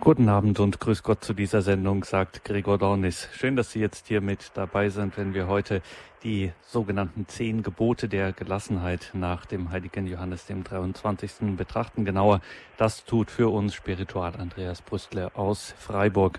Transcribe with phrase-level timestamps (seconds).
[0.00, 3.28] Guten Abend und grüß Gott zu dieser Sendung, sagt Gregor Dornis.
[3.32, 5.82] Schön, dass Sie jetzt hier mit dabei sind, wenn wir heute
[6.22, 11.56] die sogenannten zehn Gebote der Gelassenheit nach dem heiligen Johannes dem 23.
[11.56, 12.04] betrachten.
[12.04, 12.40] Genauer,
[12.76, 16.38] das tut für uns Spiritual Andreas Brüstle aus Freiburg.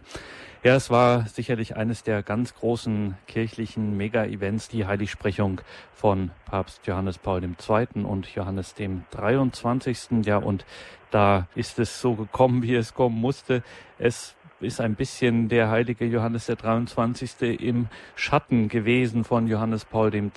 [0.62, 5.62] Ja, es war sicherlich eines der ganz großen kirchlichen Mega-Events, die Heiligsprechung
[5.94, 8.04] von Papst Johannes Paul II.
[8.04, 10.26] und Johannes dem 23.
[10.26, 10.66] Ja, und
[11.12, 13.64] da ist es so gekommen, wie es kommen musste.
[14.00, 17.62] Es ist ein bisschen der heilige Johannes der 23.
[17.62, 20.32] im Schatten gewesen von Johannes Paul II.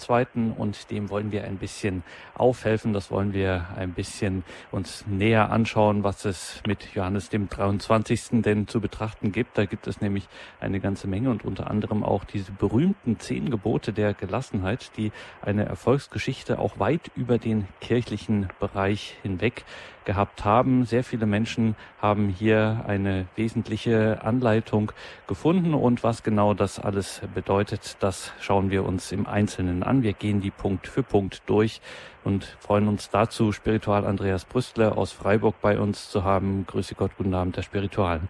[0.56, 2.04] und dem wollen wir ein bisschen
[2.34, 2.92] aufhelfen.
[2.92, 8.42] Das wollen wir ein bisschen uns näher anschauen, was es mit Johannes dem 23.
[8.42, 9.58] denn zu betrachten gibt.
[9.58, 10.28] Da gibt es nämlich
[10.60, 15.10] eine ganze Menge und unter anderem auch diese berühmten zehn Gebote der Gelassenheit, die
[15.40, 19.64] eine Erfolgsgeschichte auch weit über den kirchlichen Bereich hinweg
[20.04, 20.84] gehabt haben.
[20.84, 24.92] Sehr viele Menschen haben hier eine wesentliche Anleitung
[25.26, 30.02] gefunden und was genau das alles bedeutet, das schauen wir uns im Einzelnen an.
[30.02, 31.80] Wir gehen die Punkt für Punkt durch
[32.24, 36.66] und freuen uns dazu, Spiritual Andreas Brüstler aus Freiburg bei uns zu haben.
[36.66, 38.20] Grüße Gott, guten Abend, der Spiritual.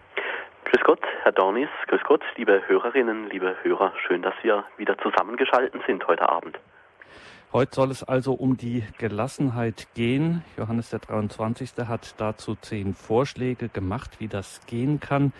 [0.65, 5.81] Grüß Gott, Herr Dornis, grüß Gott, liebe Hörerinnen, liebe Hörer, schön, dass wir wieder zusammengeschaltet
[5.85, 6.59] sind heute Abend.
[7.53, 10.43] Heute soll es also um die Gelassenheit gehen.
[10.57, 11.73] Johannes der 23.
[11.87, 15.33] hat dazu zehn Vorschläge gemacht, wie das gehen kann.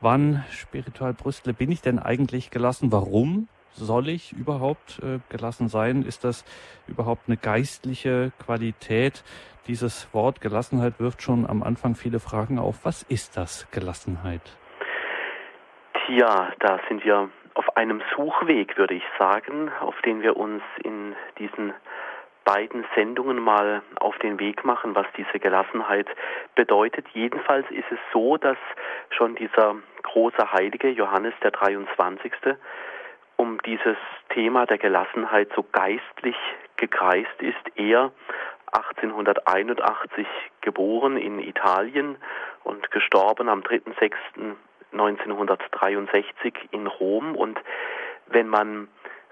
[0.00, 2.90] Wann, Spiritual Brüstle, bin ich denn eigentlich gelassen?
[2.90, 6.04] Warum soll ich überhaupt äh, gelassen sein?
[6.04, 6.46] Ist das
[6.86, 9.22] überhaupt eine geistliche Qualität?
[9.66, 12.86] Dieses Wort Gelassenheit wirft schon am Anfang viele Fragen auf.
[12.86, 14.56] Was ist das, Gelassenheit?
[16.06, 21.16] Tja, da sind wir auf einem Suchweg, würde ich sagen, auf den wir uns in
[21.38, 21.74] diesen
[22.44, 26.06] beiden Sendungen mal auf den Weg machen, was diese Gelassenheit
[26.54, 27.04] bedeutet.
[27.14, 28.56] Jedenfalls ist es so, dass
[29.10, 32.32] schon dieser große Heilige Johannes der 23.
[33.36, 33.98] um dieses
[34.30, 36.36] Thema der Gelassenheit so geistlich
[36.76, 37.76] gekreist ist.
[37.76, 38.12] Er
[38.72, 40.26] 1881
[40.60, 42.18] geboren in Italien
[42.62, 44.12] und gestorben am 3.6.
[44.92, 47.58] 1963 in Rom und
[48.26, 48.88] wenn man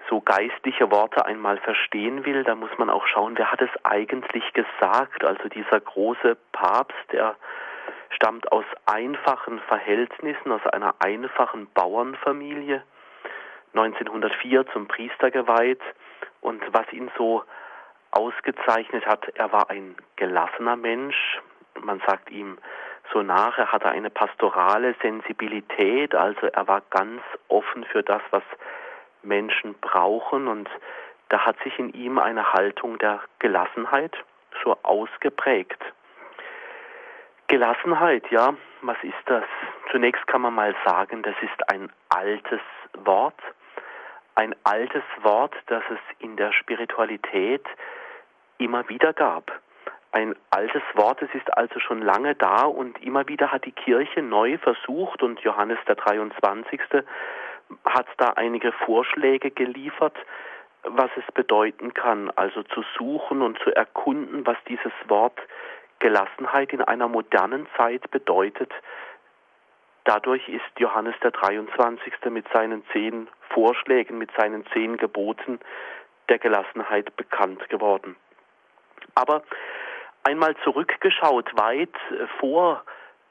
[0.09, 4.53] so geistliche Worte einmal verstehen will, dann muss man auch schauen, wer hat es eigentlich
[4.53, 5.25] gesagt.
[5.25, 7.35] Also dieser große Papst, der
[8.09, 12.83] stammt aus einfachen Verhältnissen, aus einer einfachen Bauernfamilie,
[13.73, 15.81] 1904 zum Priester geweiht
[16.41, 17.43] und was ihn so
[18.11, 21.39] ausgezeichnet hat, er war ein gelassener Mensch.
[21.79, 22.57] Man sagt ihm
[23.11, 23.57] so nach.
[23.57, 28.43] Er hatte eine pastorale Sensibilität, also er war ganz offen für das, was
[29.23, 30.69] Menschen brauchen und
[31.29, 34.15] da hat sich in ihm eine Haltung der Gelassenheit
[34.63, 35.79] so ausgeprägt.
[37.47, 39.43] Gelassenheit, ja, was ist das?
[39.91, 42.61] Zunächst kann man mal sagen, das ist ein altes
[42.93, 43.39] Wort,
[44.35, 47.65] ein altes Wort, das es in der Spiritualität
[48.57, 49.51] immer wieder gab
[50.11, 54.21] ein altes Wort, es ist also schon lange da und immer wieder hat die Kirche
[54.21, 56.79] neu versucht und Johannes der 23.
[57.85, 60.15] hat da einige Vorschläge geliefert,
[60.83, 65.39] was es bedeuten kann, also zu suchen und zu erkunden, was dieses Wort
[65.99, 68.71] Gelassenheit in einer modernen Zeit bedeutet.
[70.05, 72.13] Dadurch ist Johannes der 23.
[72.29, 75.59] mit seinen zehn Vorschlägen, mit seinen zehn Geboten
[76.29, 78.15] der Gelassenheit bekannt geworden.
[79.15, 79.43] Aber
[80.27, 82.83] einmal zurückgeschaut, weit äh, vor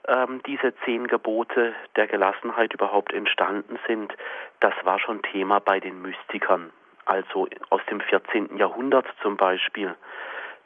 [0.08, 4.14] ähm, diese zehn Gebote der Gelassenheit überhaupt entstanden sind,
[4.60, 6.72] das war schon Thema bei den Mystikern,
[7.04, 8.56] also aus dem 14.
[8.56, 9.94] Jahrhundert zum Beispiel.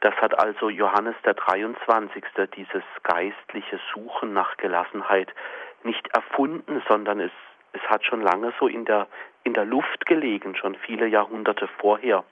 [0.02, 2.24] Das hat also Johannes der 23.
[2.56, 5.34] dieses geistliche Suchen nach Gelassenheit
[5.82, 7.32] nicht erfunden, sondern es,
[7.72, 9.08] es hat schon lange so in der,
[9.42, 12.22] in der Luft gelegen, schon viele Jahrhunderte vorher.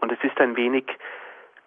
[0.00, 0.86] Und es ist ein wenig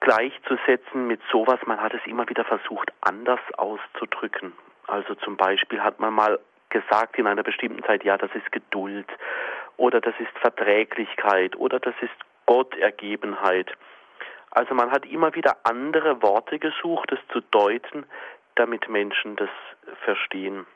[0.06, 4.54] gleichzusetzen mit sowas, man hat es immer wieder versucht, anders auszudrücken.
[4.86, 9.08] Also zum Beispiel hat man mal gesagt in einer bestimmten Zeit, ja, das ist Geduld
[9.78, 12.14] oder das ist Verträglichkeit oder das ist
[12.46, 13.72] Gottergebenheit.
[14.52, 18.06] Also man hat immer wieder andere Worte gesucht, es zu deuten,
[18.54, 19.50] damit Menschen das
[20.04, 20.68] verstehen.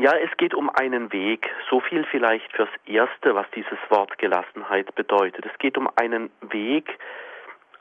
[0.00, 1.50] Ja, es geht um einen Weg.
[1.68, 5.44] So viel vielleicht fürs Erste, was dieses Wort Gelassenheit bedeutet.
[5.44, 6.98] Es geht um einen Weg,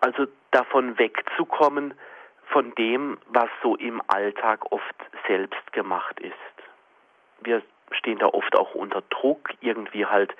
[0.01, 1.93] also davon wegzukommen,
[2.47, 4.95] von dem, was so im Alltag oft
[5.29, 6.33] selbst gemacht ist.
[7.39, 7.61] Wir
[7.91, 10.35] stehen da oft auch unter Druck, irgendwie halt,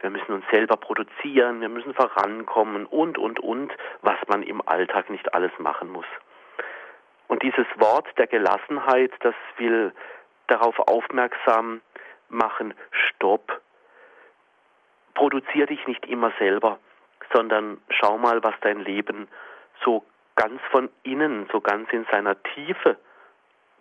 [0.00, 3.72] wir müssen uns selber produzieren, wir müssen vorankommen und, und, und,
[4.02, 6.06] was man im Alltag nicht alles machen muss.
[7.28, 9.92] Und dieses Wort der Gelassenheit, das will
[10.50, 11.80] darauf aufmerksam
[12.28, 13.60] machen, stopp,
[15.14, 16.78] produzier dich nicht immer selber,
[17.32, 19.28] sondern schau mal, was dein Leben
[19.84, 20.04] so
[20.36, 22.96] ganz von innen, so ganz in seiner Tiefe,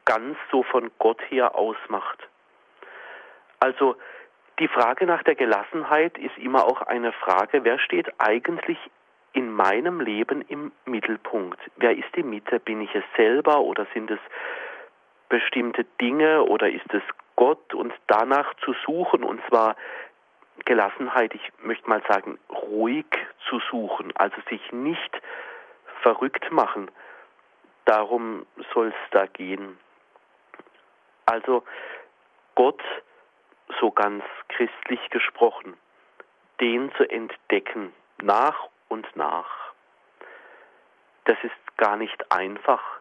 [0.06, 2.28] ganz so von Gott her ausmacht.
[3.60, 3.96] Also
[4.60, 8.78] die Frage nach der Gelassenheit ist immer auch eine Frage, wer steht eigentlich
[9.34, 11.60] in meinem Leben im Mittelpunkt?
[11.78, 12.60] Wer ist die Mitte?
[12.60, 14.20] Bin ich es selber oder sind es
[15.30, 17.04] bestimmte Dinge oder ist es
[17.36, 19.76] Gott und danach zu suchen und zwar
[20.66, 23.06] Gelassenheit, ich möchte mal sagen, ruhig
[23.48, 25.22] zu suchen, also sich nicht
[26.02, 26.92] verrückt machen.
[27.86, 29.78] Darum soll es da gehen.
[31.26, 31.64] Also
[32.56, 32.82] Gott,
[33.80, 35.78] so ganz christlich gesprochen,
[36.60, 39.50] den zu entdecken, nach und nach.
[41.26, 42.99] Das ist gar nicht einfach.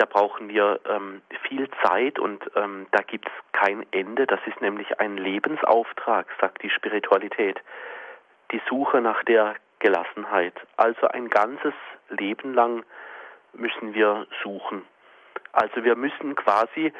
[0.00, 4.26] Da brauchen wir ähm, viel Zeit und ähm, da gibt es kein Ende.
[4.26, 7.60] Das ist nämlich ein Lebensauftrag, sagt die Spiritualität.
[8.50, 10.54] Die Suche nach der Gelassenheit.
[10.78, 11.74] Also ein ganzes
[12.08, 12.82] Leben lang
[13.52, 14.86] müssen wir suchen.
[15.52, 16.94] Also wir müssen quasi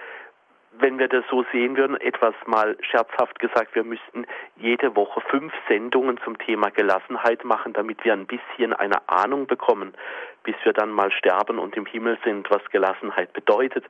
[0.73, 4.25] wenn wir das so sehen würden, etwas mal scherzhaft gesagt, wir müssten
[4.57, 9.95] jede Woche fünf Sendungen zum Thema Gelassenheit machen, damit wir ein bisschen eine Ahnung bekommen,
[10.43, 13.85] bis wir dann mal sterben und im Himmel sind, was Gelassenheit bedeutet.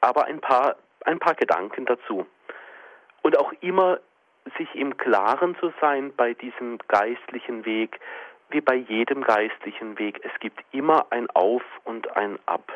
[0.00, 2.26] Aber ein paar, ein paar Gedanken dazu.
[3.22, 3.98] Und auch immer
[4.58, 8.00] sich im Klaren zu sein bei diesem geistlichen Weg,
[8.50, 10.20] wie bei jedem geistlichen Weg.
[10.24, 12.72] Es gibt immer ein Auf und ein Ab.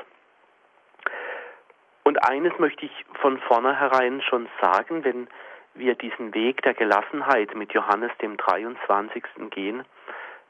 [2.05, 5.29] Und eines möchte ich von vornherein schon sagen, wenn
[5.75, 9.25] wir diesen Weg der Gelassenheit mit Johannes dem 23.
[9.51, 9.85] gehen,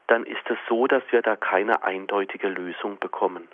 [0.07, 3.47] dann ist es so, dass wir da keine eindeutige Lösung bekommen.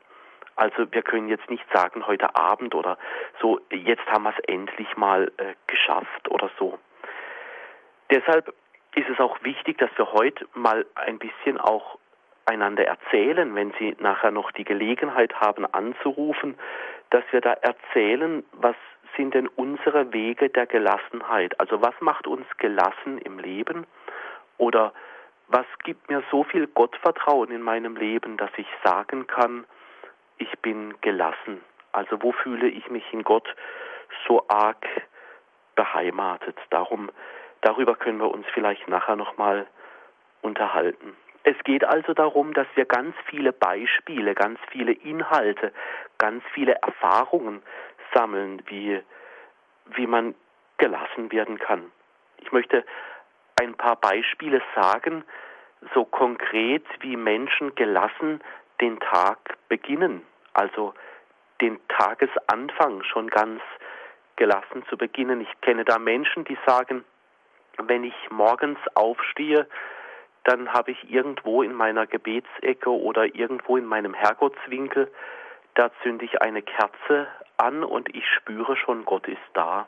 [0.55, 2.97] Also wir können jetzt nicht sagen, heute Abend oder
[3.41, 6.77] so, jetzt haben wir es endlich mal äh, geschafft oder so.
[8.11, 8.53] Deshalb
[8.95, 11.97] ist es auch wichtig, dass wir heute mal ein bisschen auch
[12.45, 16.55] einander erzählen, wenn Sie nachher noch die Gelegenheit haben anzurufen,
[17.09, 18.75] dass wir da erzählen, was
[19.15, 21.59] sind denn unsere Wege der Gelassenheit?
[21.59, 23.87] Also was macht uns gelassen im Leben?
[24.57, 24.93] Oder
[25.53, 29.65] was gibt mir so viel Gottvertrauen in meinem Leben, dass ich sagen kann,
[30.37, 31.61] ich bin gelassen?
[31.91, 33.47] Also wo fühle ich mich in Gott
[34.27, 34.83] so arg
[35.75, 36.57] beheimatet?
[36.71, 37.11] Darum,
[37.61, 39.67] darüber können wir uns vielleicht nachher nochmal
[40.41, 41.15] unterhalten.
[41.43, 45.71] Es geht also darum, dass wir ganz viele Beispiele, ganz viele Inhalte,
[46.17, 47.61] ganz viele Erfahrungen
[48.13, 48.99] sammeln, wie,
[49.85, 50.33] wie man
[50.77, 51.91] gelassen werden kann.
[52.37, 52.83] Ich möchte
[53.61, 55.23] ein paar Beispiele sagen,
[55.93, 58.41] so konkret wie Menschen gelassen
[58.81, 59.37] den Tag
[59.69, 60.21] beginnen,
[60.53, 60.93] also
[61.61, 63.61] den Tagesanfang schon ganz
[64.35, 65.41] gelassen zu beginnen.
[65.41, 67.03] Ich kenne da Menschen, die sagen,
[67.77, 69.67] wenn ich morgens aufstehe,
[70.43, 75.11] dann habe ich irgendwo in meiner Gebetsecke oder irgendwo in meinem Herrgottswinkel,
[75.75, 77.27] da zünde ich eine Kerze
[77.57, 79.87] an und ich spüre schon, Gott ist da.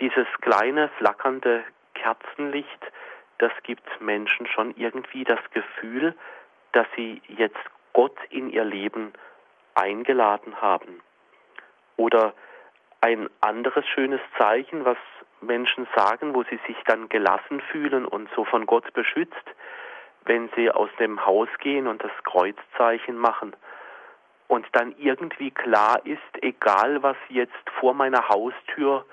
[0.00, 1.64] Dieses kleine, flackernde
[1.94, 2.80] Kerzenlicht,
[3.38, 6.14] das gibt Menschen schon irgendwie das Gefühl,
[6.72, 7.58] dass sie jetzt
[7.92, 9.12] Gott in ihr Leben
[9.74, 11.00] eingeladen haben.
[11.96, 12.34] Oder
[13.00, 14.98] ein anderes schönes Zeichen, was
[15.40, 19.34] Menschen sagen, wo sie sich dann gelassen fühlen und so von Gott beschützt,
[20.24, 23.54] wenn sie aus dem Haus gehen und das Kreuzzeichen machen
[24.48, 29.04] und dann irgendwie klar ist, egal was jetzt vor meiner Haustür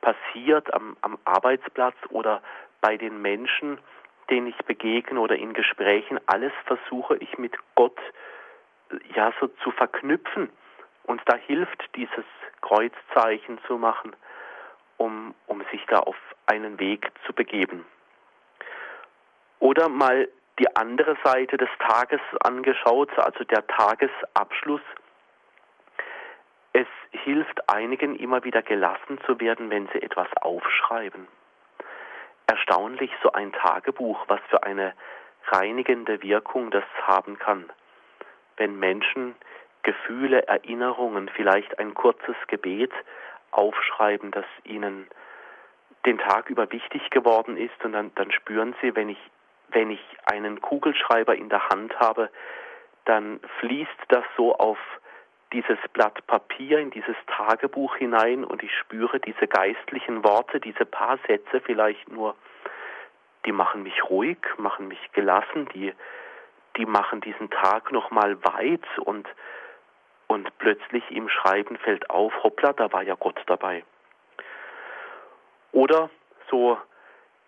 [0.00, 2.42] passiert, am, am Arbeitsplatz oder
[2.80, 3.78] bei den Menschen,
[4.30, 7.98] denen ich begegne oder in Gesprächen, alles versuche ich mit Gott
[9.14, 10.50] ja so zu verknüpfen.
[11.04, 12.24] Und da hilft dieses
[12.60, 14.14] Kreuzzeichen zu machen
[15.00, 17.86] um, um sich da auf einen Weg zu begeben.
[19.58, 24.82] Oder mal die andere Seite des Tages angeschaut, also der Tagesabschluss.
[26.74, 31.26] Es hilft einigen immer wieder gelassen zu werden, wenn sie etwas aufschreiben.
[32.50, 34.92] Erstaunlich so ein Tagebuch, was für eine
[35.52, 37.70] reinigende Wirkung das haben kann.
[38.56, 39.36] Wenn Menschen
[39.84, 42.90] Gefühle, Erinnerungen, vielleicht ein kurzes Gebet
[43.52, 45.06] aufschreiben, das ihnen
[46.04, 49.30] den Tag über wichtig geworden ist und dann, dann spüren sie, wenn ich,
[49.68, 52.30] wenn ich einen Kugelschreiber in der Hand habe,
[53.04, 54.78] dann fließt das so auf
[55.52, 61.18] dieses Blatt Papier, in dieses Tagebuch hinein und ich spüre diese geistlichen Worte, diese paar
[61.26, 62.36] Sätze vielleicht nur,
[63.44, 65.92] die machen mich ruhig, machen mich gelassen, die,
[66.76, 69.28] die machen diesen Tag nochmal weit und
[70.30, 73.82] und plötzlich im Schreiben fällt auf, hoppla, da war ja Gott dabei.
[75.72, 76.08] Oder
[76.48, 76.78] so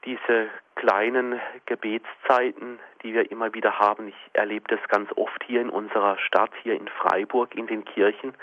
[0.04, 0.48] diese
[0.82, 4.08] kleinen Gebetszeiten, die wir immer wieder haben.
[4.08, 8.34] Ich erlebe das ganz oft hier in unserer Stadt, hier in Freiburg, in den Kirchen,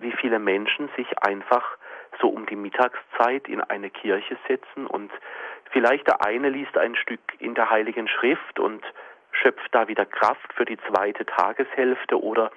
[0.00, 1.78] wie viele Menschen sich einfach
[2.20, 5.12] so um die Mittagszeit in eine Kirche setzen und
[5.70, 8.82] vielleicht der eine liest ein Stück in der Heiligen Schrift und
[9.30, 12.50] schöpft da wieder Kraft für die zweite Tageshälfte oder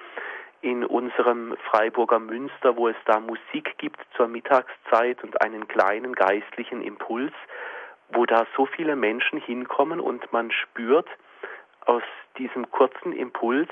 [0.61, 6.81] in unserem Freiburger Münster, wo es da Musik gibt zur Mittagszeit und einen kleinen geistlichen
[6.81, 7.33] Impuls,
[8.11, 11.07] wo da so viele Menschen hinkommen und man spürt
[11.85, 12.03] aus
[12.37, 13.69] diesem kurzen Impuls,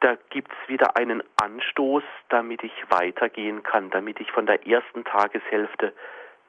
[0.00, 5.04] da gibt es wieder einen Anstoß, damit ich weitergehen kann, damit ich von der ersten
[5.04, 5.94] Tageshälfte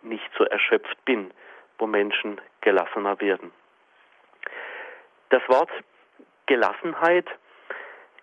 [0.02, 1.32] nicht so erschöpft bin,
[1.78, 3.52] wo Menschen gelassener werden.
[5.30, 5.70] Das Wort
[6.48, 7.28] Gelassenheit,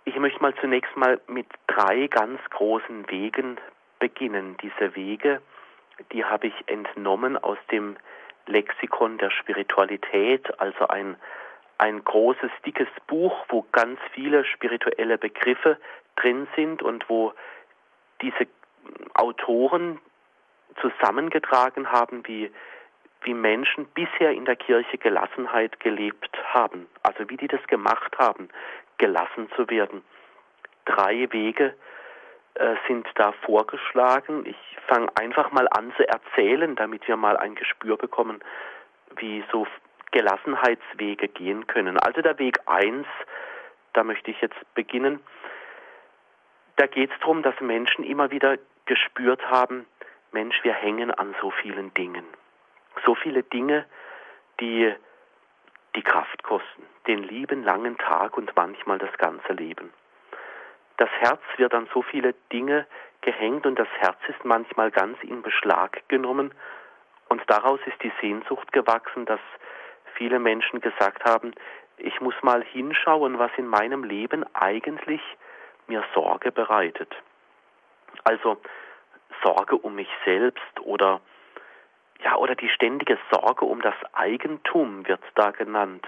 [0.05, 3.59] ich möchte mal zunächst mal mit drei ganz großen Wegen
[3.99, 4.57] beginnen.
[4.63, 5.41] Diese Wege,
[6.13, 7.97] die habe ich entnommen aus dem
[8.47, 11.17] Lexikon der Spiritualität, also ein,
[11.79, 15.79] ein großes, dickes Buch, wo ganz viele spirituelle Begriffe
[16.17, 17.33] drin sind und wo
[18.21, 18.47] diese
[19.15, 20.01] Autoren
[20.81, 22.51] zusammengetragen haben, wie,
[23.23, 28.49] wie Menschen bisher in der Kirche Gelassenheit gelebt haben, also wie die das gemacht haben,
[28.99, 30.03] gelassen zu werden.
[30.85, 31.75] Drei Wege
[32.55, 34.45] äh, sind da vorgeschlagen.
[34.47, 34.57] Ich
[34.87, 38.41] fange einfach mal an zu erzählen, damit wir mal ein Gespür bekommen,
[39.17, 39.67] wie so
[40.11, 41.99] Gelassenheitswege gehen können.
[41.99, 43.07] Also der Weg 1,
[43.95, 45.21] da möchte ich jetzt beginnen.
[46.77, 49.87] Da geht es darum, dass Menschen immer wieder gespürt haben,
[50.33, 52.25] Mensch, wir hängen an so vielen Dingen.
[53.05, 53.85] So viele Dinge,
[54.61, 54.95] die
[55.95, 59.93] die Kraft kosten, den lieben langen Tag und manchmal das ganze Leben.
[60.97, 62.87] Das Herz wird an so viele Dinge
[63.21, 66.53] gehängt und das Herz ist manchmal ganz in Beschlag genommen
[67.29, 69.41] und daraus ist die Sehnsucht gewachsen, dass
[70.15, 71.55] viele Menschen gesagt haben,
[71.97, 75.21] ich muss mal hinschauen, was in meinem Leben eigentlich
[75.87, 77.15] mir Sorge bereitet.
[78.25, 78.61] Also
[79.43, 81.21] Sorge um mich selbst oder
[82.23, 86.07] ja, oder die ständige Sorge um das Eigentum wird da genannt.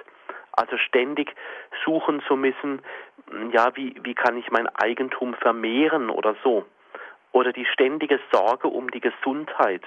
[0.57, 1.35] Also ständig
[1.85, 2.83] suchen zu müssen,
[3.53, 6.65] ja, wie, wie kann ich mein Eigentum vermehren oder so.
[7.33, 9.83] Oder die ständige Sorge um die Gesundheit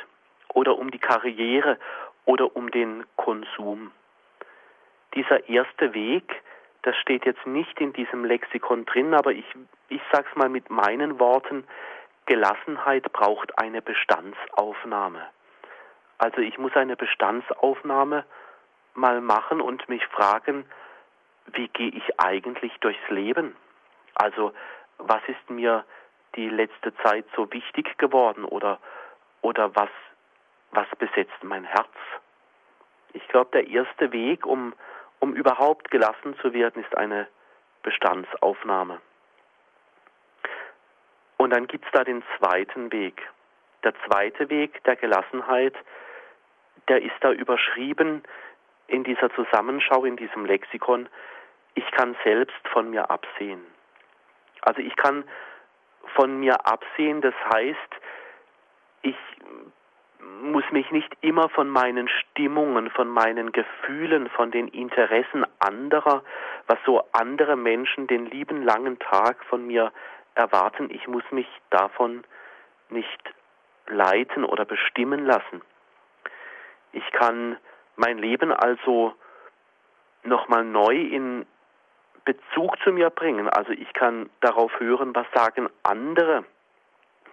[0.54, 1.78] oder um die Karriere
[2.26, 3.92] oder um den Konsum.
[5.16, 6.42] Dieser erste Weg,
[6.82, 9.46] das steht jetzt nicht in diesem Lexikon drin, aber ich,
[9.88, 11.66] ich sage es mal mit meinen Worten,
[12.26, 15.22] Gelassenheit braucht eine Bestandsaufnahme.
[16.18, 18.26] Also ich muss eine Bestandsaufnahme
[18.98, 20.66] mal machen und mich fragen,
[21.54, 23.56] wie gehe ich eigentlich durchs Leben?
[24.16, 24.54] Also
[24.98, 25.86] was ist mir
[26.36, 28.80] die letzte Zeit so wichtig geworden oder,
[29.42, 29.90] oder was,
[30.72, 31.94] was besetzt mein Herz?
[33.14, 34.74] Ich glaube, der erste Weg, um,
[35.20, 37.28] um überhaupt gelassen zu werden, ist eine
[37.84, 39.00] Bestandsaufnahme.
[41.38, 43.22] Und dann gibt es da den zweiten Weg.
[43.84, 45.76] Der zweite Weg der Gelassenheit,
[46.88, 48.24] der ist da überschrieben
[48.88, 51.10] in dieser Zusammenschau, in diesem Lexikon,
[51.76, 53.62] ich kann selbst von mir absehen.
[54.62, 55.24] Also ich kann
[56.16, 57.96] von mir absehen, das heißt,
[59.04, 59.16] ich
[60.42, 66.24] muss mich nicht immer von meinen Stimmungen, von meinen Gefühlen, von den Interessen anderer,
[66.68, 69.92] was so andere Menschen den lieben langen Tag von mir
[70.36, 72.24] erwarten, ich muss mich davon
[72.90, 73.34] nicht
[73.88, 75.62] leiten oder bestimmen lassen.
[76.92, 77.58] Ich kann
[77.98, 79.14] mein Leben also
[80.24, 81.46] nochmal neu in
[82.24, 83.50] Bezug zu mir bringen.
[83.50, 86.46] Also ich kann darauf hören, was sagen andere,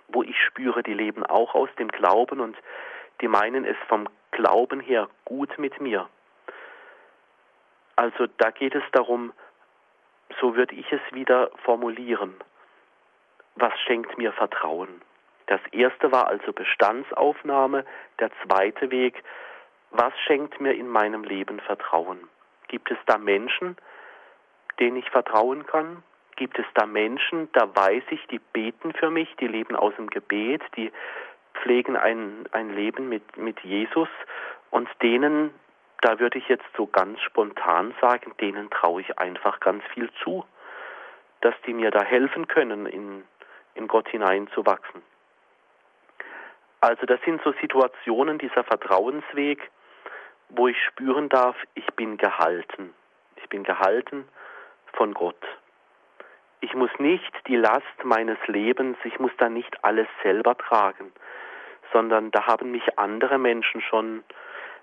[0.09, 2.57] wo ich spüre, die leben auch aus dem Glauben und
[3.21, 6.09] die meinen es vom Glauben her gut mit mir.
[7.97, 9.33] Also da geht es darum,
[10.41, 12.35] so würde ich es wieder formulieren.
[13.57, 15.01] Was schenkt mir Vertrauen?
[15.47, 17.85] Das erste war also Bestandsaufnahme,
[18.19, 19.23] der zweite Weg,
[19.95, 22.19] was schenkt mir in meinem Leben Vertrauen?
[22.67, 23.77] Gibt es da Menschen,
[24.81, 26.03] denen ich vertrauen kann?
[26.35, 30.11] Gibt es da Menschen, da weiß ich, die beten für mich, die leben aus dem
[30.11, 30.91] Gebet, die
[31.55, 34.09] pflegen ein, ein Leben mit, mit Jesus
[34.71, 35.55] und denen,
[36.01, 40.45] da würde ich jetzt so ganz spontan sagen, denen traue ich einfach ganz viel zu,
[41.41, 43.23] dass die mir da helfen können, in,
[43.75, 45.03] in Gott hineinzuwachsen.
[46.81, 49.71] Also das sind so Situationen, dieser Vertrauensweg,
[50.49, 52.95] wo ich spüren darf, ich bin gehalten.
[53.37, 54.29] Ich bin gehalten
[54.93, 55.43] von Gott.
[56.61, 61.13] Ich muss nicht die Last meines Lebens, ich muss da nicht alles selber tragen,
[61.93, 64.25] sondern da haben mich andere Menschen schon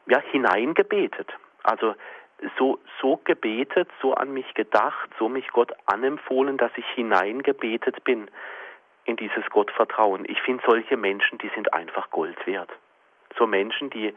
[0.06, 1.28] ja, hineingebetet.
[1.64, 1.96] Also
[2.58, 8.30] so, so gebetet, so an mich gedacht, so mich Gott anempfohlen, dass ich hineingebetet bin
[9.06, 10.26] in dieses Gottvertrauen.
[10.28, 12.70] Ich finde solche Menschen, die sind einfach Gold wert.
[13.38, 14.14] So Menschen, die,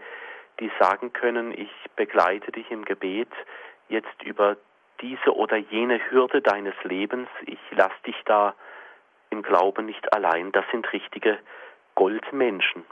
[0.60, 3.30] die sagen können, ich begleite dich im Gebet
[3.88, 4.56] jetzt über
[5.00, 8.54] diese oder jene Hürde deines Lebens, ich lass dich da
[9.30, 10.52] im Glauben nicht allein.
[10.52, 11.38] Das sind richtige
[11.94, 12.84] Goldmenschen.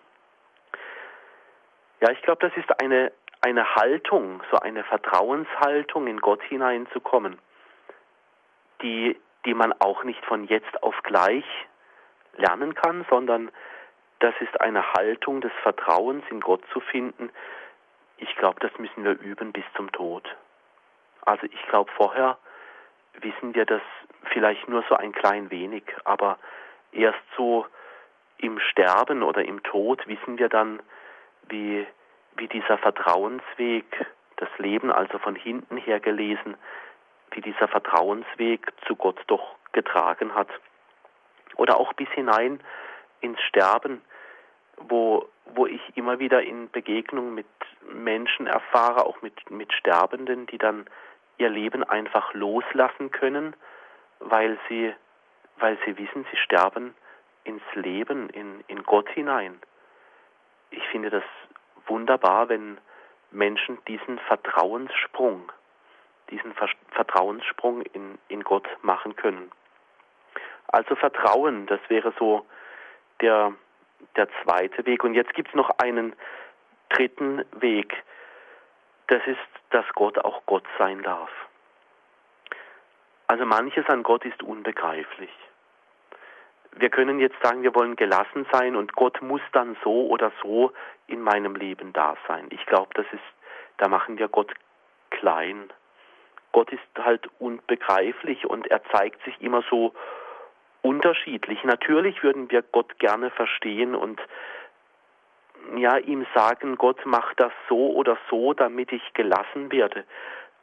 [2.00, 7.38] Ja, ich glaube, das ist eine, eine Haltung, so eine Vertrauenshaltung in Gott hineinzukommen,
[8.82, 11.44] die, die man auch nicht von jetzt auf gleich
[12.36, 13.50] lernen kann, sondern
[14.22, 17.30] das ist eine Haltung des Vertrauens in Gott zu finden.
[18.18, 20.24] Ich glaube, das müssen wir üben bis zum Tod.
[21.22, 22.38] Also ich glaube, vorher
[23.14, 23.82] wissen wir das
[24.32, 26.38] vielleicht nur so ein klein wenig, aber
[26.92, 27.66] erst so
[28.38, 30.80] im Sterben oder im Tod wissen wir dann,
[31.48, 31.84] wie,
[32.36, 36.56] wie dieser Vertrauensweg, das Leben also von hinten her gelesen,
[37.32, 40.48] wie dieser Vertrauensweg zu Gott doch getragen hat.
[41.56, 42.60] Oder auch bis hinein
[43.20, 44.00] ins Sterben,
[44.88, 47.46] wo, wo ich immer wieder in Begegnung mit
[47.92, 50.86] Menschen erfahre, auch mit, mit Sterbenden, die dann
[51.38, 53.54] ihr Leben einfach loslassen können,
[54.20, 54.94] weil sie,
[55.56, 56.94] weil sie wissen, sie sterben
[57.44, 59.60] ins Leben, in, in Gott hinein.
[60.70, 61.24] Ich finde das
[61.86, 62.78] wunderbar, wenn
[63.30, 65.50] Menschen diesen Vertrauenssprung,
[66.30, 66.54] diesen
[66.90, 69.50] Vertrauenssprung in, in Gott machen können.
[70.68, 72.46] Also Vertrauen, das wäre so
[73.20, 73.52] der,
[74.16, 75.04] der zweite Weg.
[75.04, 76.14] Und jetzt gibt es noch einen
[76.88, 77.94] dritten Weg.
[79.08, 79.38] Das ist,
[79.70, 81.30] dass Gott auch Gott sein darf.
[83.26, 85.30] Also manches an Gott ist unbegreiflich.
[86.74, 90.72] Wir können jetzt sagen, wir wollen gelassen sein und Gott muss dann so oder so
[91.06, 92.46] in meinem Leben da sein.
[92.50, 93.22] Ich glaube, das ist,
[93.78, 94.52] da machen wir Gott
[95.10, 95.70] klein.
[96.52, 99.94] Gott ist halt unbegreiflich und er zeigt sich immer so
[100.82, 101.64] unterschiedlich.
[101.64, 104.20] Natürlich würden wir Gott gerne verstehen und
[105.76, 110.04] ja, ihm sagen, Gott macht das so oder so, damit ich gelassen werde.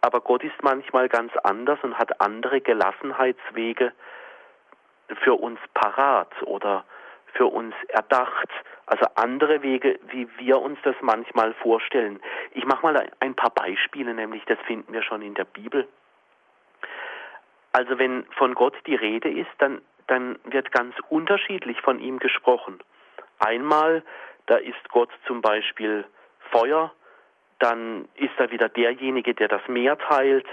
[0.02, 3.92] Aber Gott ist manchmal ganz anders und hat andere Gelassenheitswege
[5.24, 6.86] für uns parat oder
[7.34, 8.50] für uns erdacht.
[8.86, 12.20] Also andere Wege, wie wir uns das manchmal vorstellen.
[12.54, 15.88] Ich mache mal ein paar Beispiele, nämlich das finden wir schon in der Bibel.
[17.72, 22.80] Also wenn von Gott die Rede ist, dann, dann wird ganz unterschiedlich von ihm gesprochen.
[23.40, 24.04] Einmal,
[24.48, 26.06] da ist Gott zum Beispiel
[26.52, 26.92] Feuer,
[27.60, 30.48] dann ist er wieder derjenige, der das Meer teilt,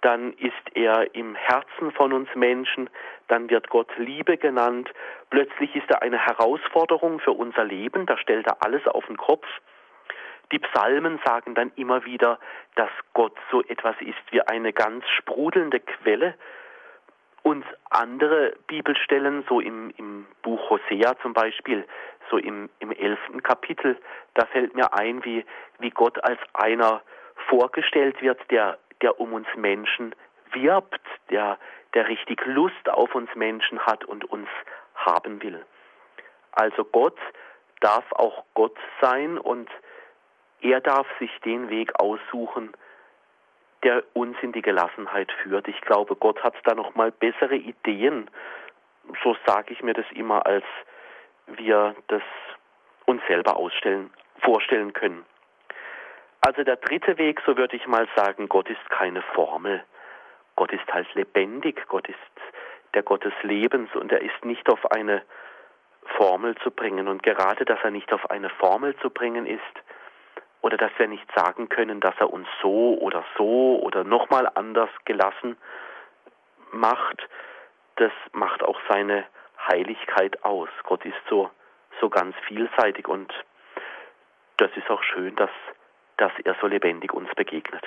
[0.00, 2.90] dann ist er im Herzen von uns Menschen,
[3.28, 4.90] dann wird Gott Liebe genannt,
[5.30, 9.46] plötzlich ist er eine Herausforderung für unser Leben, da stellt er alles auf den Kopf.
[10.50, 12.38] Die Psalmen sagen dann immer wieder,
[12.74, 16.34] dass Gott so etwas ist wie eine ganz sprudelnde Quelle.
[17.42, 21.84] Und andere Bibelstellen, so im, im Buch Hosea zum Beispiel,
[22.30, 23.98] so im, im elften Kapitel,
[24.34, 25.44] da fällt mir ein, wie,
[25.80, 27.02] wie Gott als einer
[27.48, 30.14] vorgestellt wird, der der um uns Menschen
[30.52, 31.00] wirbt,
[31.30, 31.58] der,
[31.94, 34.48] der richtig Lust auf uns Menschen hat und uns
[34.94, 35.64] haben will.
[36.52, 37.18] Also Gott
[37.80, 39.68] darf auch Gott sein und
[40.60, 42.72] er darf sich den Weg aussuchen,
[43.82, 45.68] der uns in die Gelassenheit führt.
[45.68, 48.30] Ich glaube, Gott hat da noch mal bessere Ideen.
[49.22, 50.64] So sage ich mir das immer, als
[51.46, 52.22] wir das
[53.06, 55.24] uns selber ausstellen, vorstellen können.
[56.40, 59.82] Also der dritte Weg, so würde ich mal sagen, Gott ist keine Formel.
[60.56, 62.18] Gott ist halt lebendig, Gott ist
[62.94, 65.22] der Gott des Lebens und er ist nicht auf eine
[66.16, 67.08] Formel zu bringen.
[67.08, 69.62] Und gerade, dass er nicht auf eine Formel zu bringen ist,
[70.62, 74.90] oder dass wir nicht sagen können, dass er uns so oder so oder nochmal anders
[75.04, 75.56] gelassen
[76.72, 77.28] macht,
[77.96, 79.24] das macht auch seine
[79.68, 80.70] Heiligkeit aus.
[80.84, 81.50] Gott ist so,
[82.00, 83.32] so ganz vielseitig und
[84.56, 85.50] das ist auch schön, dass
[86.22, 87.84] dass er so lebendig uns begegnet.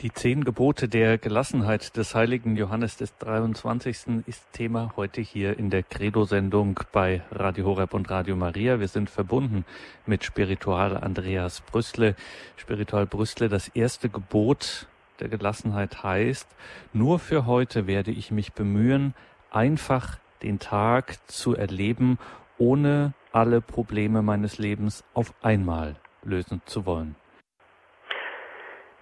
[0.00, 4.24] Die zehn Gebote der Gelassenheit des heiligen Johannes des 23.
[4.26, 8.80] ist Thema heute hier in der Credo-Sendung bei Radio Horeb und Radio Maria.
[8.80, 9.64] Wir sind verbunden
[10.04, 12.16] mit Spiritual Andreas Brüstle.
[12.56, 14.88] Spiritual Brüstle, das erste Gebot
[15.20, 16.48] der Gelassenheit heißt,
[16.92, 19.14] nur für heute werde ich mich bemühen,
[19.52, 22.18] einfach den Tag zu erleben,
[22.58, 27.14] ohne alle Probleme meines Lebens auf einmal lösen zu wollen.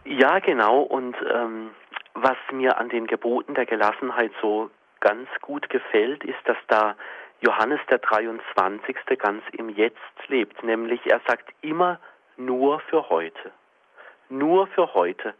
[0.05, 0.83] Ja, genau.
[0.83, 1.71] Und ähm,
[2.15, 6.97] was mir an den Geboten der Gelassenheit so ganz gut gefällt, ist, dass da
[7.41, 8.97] Johannes der 23.
[9.19, 11.99] ganz im Jetzt lebt, nämlich er sagt immer
[12.37, 13.51] nur für heute.
[14.29, 15.35] Nur für heute.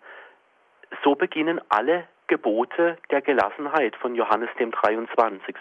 [1.05, 5.55] So beginnen alle Gebote der Gelassenheit von Johannes dem 23.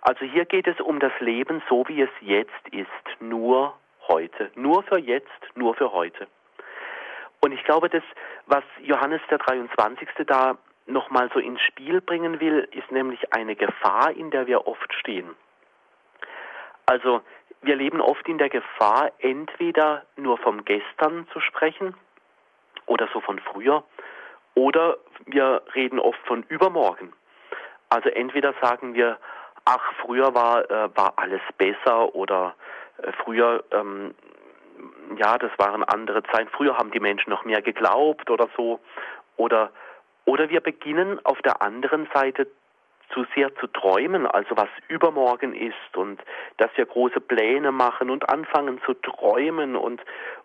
[0.00, 3.74] Also hier geht es um das Leben so, wie es jetzt ist, nur
[4.08, 6.26] heute, nur für jetzt, nur für heute.
[7.44, 8.02] Und ich glaube, das,
[8.46, 10.08] was Johannes der 23.
[10.26, 14.90] da nochmal so ins Spiel bringen will, ist nämlich eine Gefahr, in der wir oft
[14.94, 15.36] stehen.
[16.86, 17.20] Also
[17.60, 21.94] wir leben oft in der Gefahr, entweder nur vom Gestern zu sprechen
[22.86, 23.84] oder so von früher,
[24.54, 27.12] oder wir reden oft von übermorgen.
[27.90, 29.18] Also entweder sagen wir,
[29.66, 32.54] ach, früher war, äh, war alles besser oder
[33.02, 34.14] äh, früher, ähm,
[35.16, 38.80] ja, das waren andere Zeiten, früher haben die Menschen noch mehr geglaubt oder so.
[39.36, 39.70] Oder
[40.24, 42.46] oder wir beginnen auf der anderen Seite
[43.12, 46.20] zu sehr zu träumen, also was übermorgen ist und
[46.56, 50.00] dass wir große Pläne machen und anfangen zu träumen und,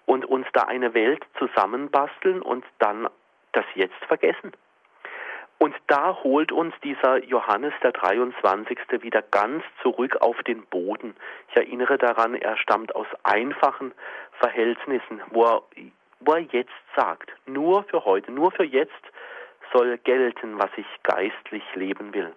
[0.05, 3.07] und uns da eine Welt zusammenbasteln und dann
[3.53, 4.51] das Jetzt vergessen.
[5.57, 8.77] Und da holt uns dieser Johannes der 23.
[9.01, 11.15] wieder ganz zurück auf den Boden.
[11.49, 13.93] Ich erinnere daran, er stammt aus einfachen
[14.39, 15.61] Verhältnissen, wo er,
[16.21, 19.03] wo er jetzt sagt, nur für heute, nur für jetzt
[19.73, 22.33] soll gelten, was ich geistlich leben will.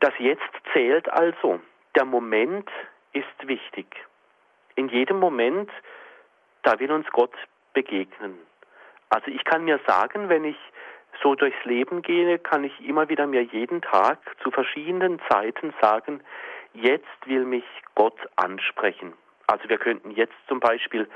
[0.00, 1.60] Das Jetzt zählt also.
[1.94, 2.68] Der Moment
[3.12, 3.86] ist wichtig.
[4.74, 5.70] In jedem Moment,
[6.62, 7.34] da will uns Gott
[7.72, 8.38] begegnen.
[9.08, 10.58] Also ich kann mir sagen, wenn ich
[11.22, 16.20] so durchs Leben gehe, kann ich immer wieder mir jeden Tag zu verschiedenen Zeiten sagen,
[16.72, 19.14] jetzt will mich Gott ansprechen.
[19.46, 21.08] Also wir könnten jetzt zum Beispiel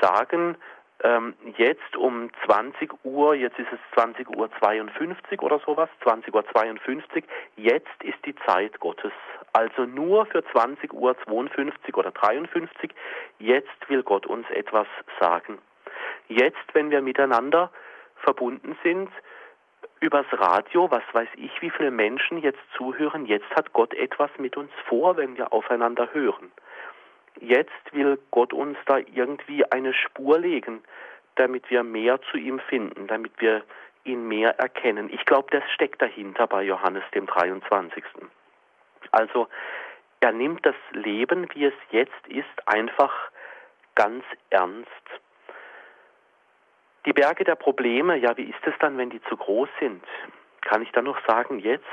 [0.00, 0.56] sagen,
[1.04, 6.44] ähm, jetzt um 20 Uhr, jetzt ist es 20 Uhr 52 oder sowas, 20 Uhr
[6.52, 7.24] 52,
[7.56, 9.12] jetzt ist die Zeit Gottes.
[9.52, 12.92] Also nur für 20 Uhr 52 oder 53,
[13.38, 14.86] jetzt will Gott uns etwas
[15.20, 15.58] sagen.
[16.28, 17.70] Jetzt, wenn wir miteinander
[18.16, 19.10] verbunden sind,
[20.00, 24.56] übers Radio, was weiß ich, wie viele Menschen jetzt zuhören, jetzt hat Gott etwas mit
[24.56, 26.52] uns vor, wenn wir aufeinander hören.
[27.40, 30.82] Jetzt will Gott uns da irgendwie eine Spur legen,
[31.36, 33.62] damit wir mehr zu ihm finden, damit wir
[34.04, 35.10] ihn mehr erkennen.
[35.12, 38.04] Ich glaube, das steckt dahinter bei Johannes dem 23.
[39.10, 39.48] Also
[40.20, 43.12] er nimmt das Leben, wie es jetzt ist, einfach
[43.94, 44.88] ganz ernst.
[47.04, 50.04] Die Berge der Probleme, ja, wie ist es dann, wenn die zu groß sind?
[50.60, 51.84] Kann ich dann noch sagen, jetzt?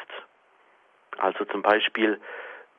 [1.18, 2.20] Also zum Beispiel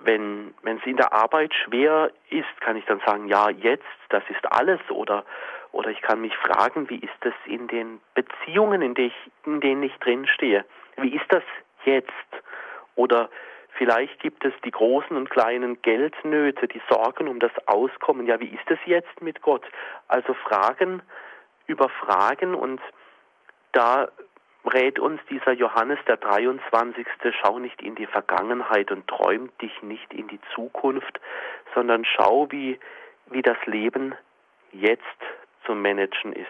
[0.00, 4.22] wenn wenn es in der Arbeit schwer ist, kann ich dann sagen, ja, jetzt, das
[4.28, 5.24] ist alles oder
[5.72, 9.14] oder ich kann mich fragen, wie ist es in den Beziehungen, in, ich,
[9.46, 10.64] in denen ich drin stehe?
[10.96, 11.44] Wie ist das
[11.84, 12.10] jetzt?
[12.96, 13.30] Oder
[13.74, 18.26] vielleicht gibt es die großen und kleinen Geldnöte, die Sorgen um das Auskommen.
[18.26, 19.64] Ja, wie ist es jetzt mit Gott?
[20.08, 21.02] Also Fragen
[21.66, 22.80] über Fragen und
[23.72, 24.08] da
[24.64, 27.06] rät uns dieser Johannes der 23.
[27.42, 31.20] Schau nicht in die Vergangenheit und träum dich nicht in die Zukunft,
[31.74, 32.78] sondern schau, wie,
[33.30, 34.14] wie das Leben
[34.72, 35.02] jetzt
[35.64, 36.46] zu managen ist.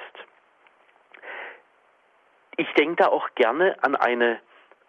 [2.57, 4.41] Ich denke da auch gerne an eine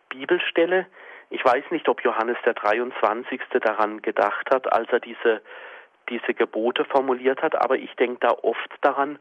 [0.09, 0.87] Bibelstelle.
[1.29, 3.39] Ich weiß nicht, ob Johannes der 23.
[3.61, 5.41] daran gedacht hat, als er diese,
[6.09, 9.19] diese Gebote formuliert hat, aber ich denke da oft daran,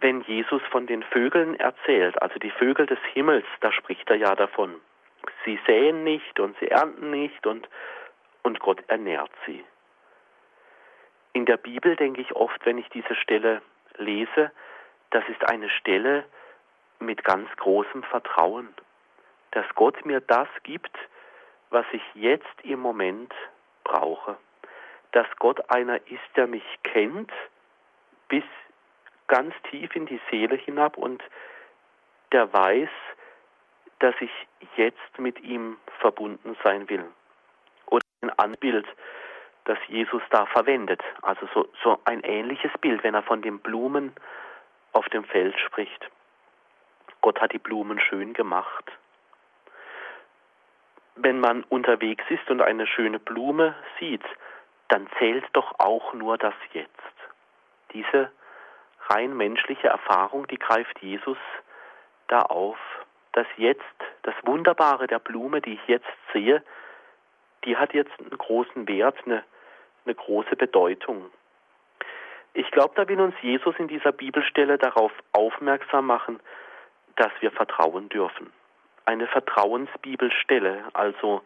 [0.00, 4.34] wenn Jesus von den Vögeln erzählt, also die Vögel des Himmels, da spricht er ja
[4.34, 4.74] davon.
[5.44, 7.68] Sie säen nicht und sie ernten nicht und,
[8.42, 9.64] und Gott ernährt sie.
[11.32, 13.62] In der Bibel denke ich oft, wenn ich diese Stelle
[13.96, 14.50] lese,
[15.10, 16.24] das ist eine Stelle
[16.98, 18.68] mit ganz großem Vertrauen,
[19.52, 20.96] dass Gott mir das gibt,
[21.70, 23.32] was ich jetzt im Moment
[23.84, 24.36] brauche.
[25.12, 27.30] Dass Gott einer ist, der mich kennt
[28.28, 28.44] bis
[29.28, 31.22] ganz tief in die Seele hinab und
[32.32, 32.90] der weiß,
[33.98, 34.30] dass ich
[34.76, 37.04] jetzt mit ihm verbunden sein will.
[37.86, 38.86] Oder ein Anbild,
[39.64, 41.02] das Jesus da verwendet.
[41.22, 44.12] Also so, so ein ähnliches Bild, wenn er von den Blumen
[44.92, 46.10] auf dem Feld spricht.
[47.20, 48.92] Gott hat die Blumen schön gemacht.
[51.16, 54.24] Wenn man unterwegs ist und eine schöne Blume sieht,
[54.88, 56.90] dann zählt doch auch nur das Jetzt.
[57.92, 58.30] Diese
[59.10, 61.38] rein menschliche Erfahrung, die greift Jesus
[62.28, 62.78] da auf.
[63.32, 63.82] Das Jetzt,
[64.22, 66.62] das Wunderbare der Blume, die ich jetzt sehe,
[67.64, 69.44] die hat jetzt einen großen Wert, eine,
[70.04, 71.26] eine große Bedeutung.
[72.54, 76.40] Ich glaube, da will uns Jesus in dieser Bibelstelle darauf aufmerksam machen,
[77.16, 78.50] dass wir vertrauen dürfen.
[79.04, 81.42] Eine Vertrauensbibelstelle, also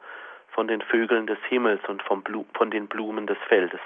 [0.53, 3.81] von den Vögeln des Himmels und von den Blumen des Feldes.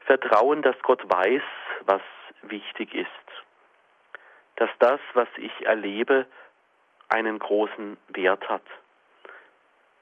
[0.00, 1.42] Vertrauen, dass Gott weiß,
[1.84, 2.02] was
[2.50, 3.08] wichtig ist.
[4.56, 6.26] Dass das, was ich erlebe,
[7.08, 8.62] einen großen Wert hat.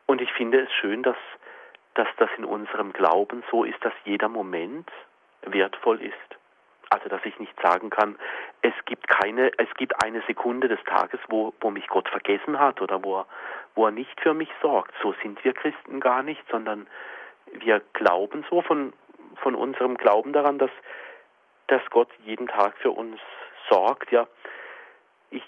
[0.06, 1.16] Und ich finde es schön, dass,
[1.94, 4.90] dass das in unserem Glauben so ist, dass jeder Moment
[5.42, 6.14] wertvoll ist.
[6.90, 8.16] Also dass ich nicht sagen kann,
[8.62, 12.80] es gibt keine, es gibt eine Sekunde des Tages, wo, wo mich Gott vergessen hat
[12.80, 13.26] oder wo er,
[13.74, 14.94] wo er nicht für mich sorgt.
[15.02, 16.86] So sind wir Christen gar nicht, sondern
[17.52, 18.92] wir glauben so von,
[19.36, 20.70] von unserem Glauben daran, dass,
[21.68, 23.20] dass Gott jeden Tag für uns
[23.68, 24.10] sorgt.
[24.10, 24.26] Ja,
[25.30, 25.42] ich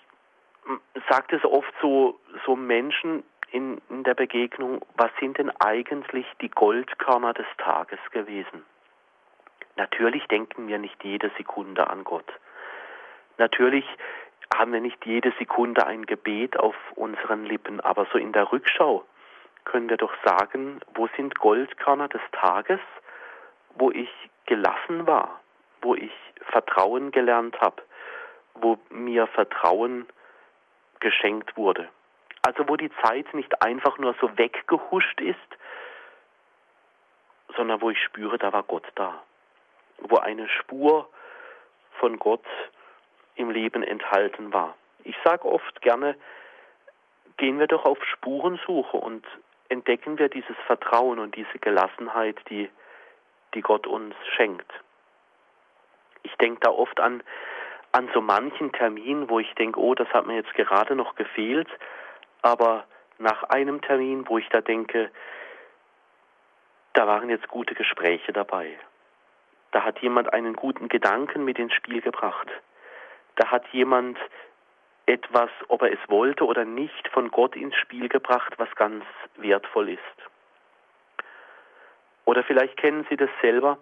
[1.08, 6.50] sage das oft so, so Menschen in, in der Begegnung, was sind denn eigentlich die
[6.50, 8.64] Goldkörner des Tages gewesen?
[9.76, 12.32] Natürlich denken wir nicht jede Sekunde an Gott.
[13.38, 13.84] Natürlich
[14.54, 19.04] haben wir nicht jede Sekunde ein Gebet auf unseren Lippen, aber so in der Rückschau
[19.64, 22.80] können wir doch sagen, wo sind Goldkörner des Tages,
[23.74, 24.08] wo ich
[24.46, 25.40] gelassen war,
[25.86, 26.12] wo ich
[26.50, 27.82] Vertrauen gelernt habe,
[28.54, 30.06] wo mir Vertrauen
[31.00, 31.88] geschenkt wurde.
[32.42, 35.38] Also wo die Zeit nicht einfach nur so weggehuscht ist,
[37.56, 39.22] sondern wo ich spüre, da war Gott da
[39.98, 41.08] wo eine Spur
[41.98, 42.44] von Gott
[43.34, 44.76] im Leben enthalten war.
[45.04, 46.16] Ich sage oft gerne,
[47.36, 49.26] gehen wir doch auf Spurensuche und
[49.68, 52.70] entdecken wir dieses Vertrauen und diese Gelassenheit, die,
[53.54, 54.70] die Gott uns schenkt.
[56.26, 57.22] Ich denke da oft an,
[57.92, 61.68] an so manchen Termin, wo ich denke, oh, das hat mir jetzt gerade noch gefehlt,
[62.42, 62.84] aber
[63.18, 65.10] nach einem Termin, wo ich da denke,
[66.94, 68.76] da waren jetzt gute Gespräche dabei.
[69.70, 72.48] Da hat jemand einen guten Gedanken mit ins Spiel gebracht.
[73.36, 74.18] Da hat jemand
[75.06, 79.04] etwas, ob er es wollte oder nicht, von Gott ins Spiel gebracht, was ganz
[79.36, 80.00] wertvoll ist.
[82.24, 83.78] Oder vielleicht kennen Sie das selber,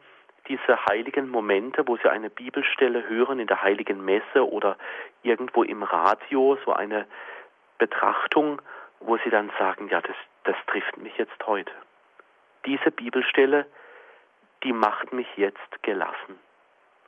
[0.48, 4.76] diese heiligen Momente, wo Sie eine Bibelstelle hören in der heiligen Messe oder
[5.22, 7.06] irgendwo im Radio, so eine
[7.78, 8.60] Betrachtung,
[9.00, 11.72] wo Sie dann sagen, ja, das, das trifft mich jetzt heute.
[12.66, 13.66] Diese Bibelstelle
[14.64, 16.38] die macht mich jetzt gelassen.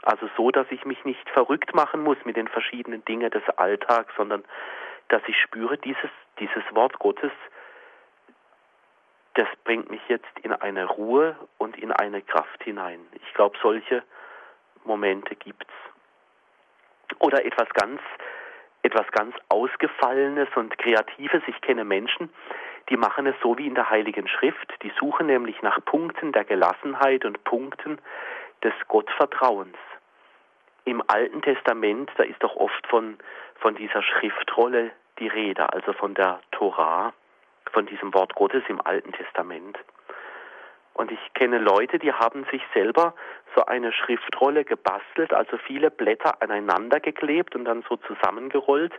[0.02, 4.12] Also so, dass ich mich nicht verrückt machen muss mit den verschiedenen Dingen des Alltags,
[4.16, 4.44] sondern
[5.08, 7.32] dass ich spüre, dieses, dieses Wort Gottes,
[9.36, 13.00] das bringt mich jetzt in eine Ruhe und in eine Kraft hinein.
[13.12, 14.02] Ich glaube, solche
[14.84, 15.72] Momente gibt's.
[17.18, 18.00] Oder etwas ganz,
[18.82, 21.42] etwas ganz Ausgefallenes und Kreatives.
[21.48, 22.30] Ich kenne Menschen,
[22.88, 24.72] die machen es so wie in der Heiligen Schrift.
[24.82, 27.98] Die suchen nämlich nach Punkten der Gelassenheit und Punkten
[28.64, 29.76] des Gottvertrauens.
[30.86, 33.18] Im Alten Testament, da ist doch oft von,
[33.56, 37.12] von dieser Schriftrolle die Rede, also von der Torah,
[37.72, 39.78] von diesem Wort Gottes im Alten Testament.
[40.94, 43.14] Und ich kenne Leute, die haben sich selber
[43.54, 48.92] so eine Schriftrolle gebastelt, also viele Blätter aneinander geklebt und dann so zusammengerollt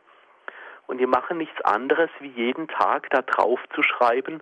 [0.88, 4.42] und die machen nichts anderes, wie jeden Tag da drauf zu schreiben,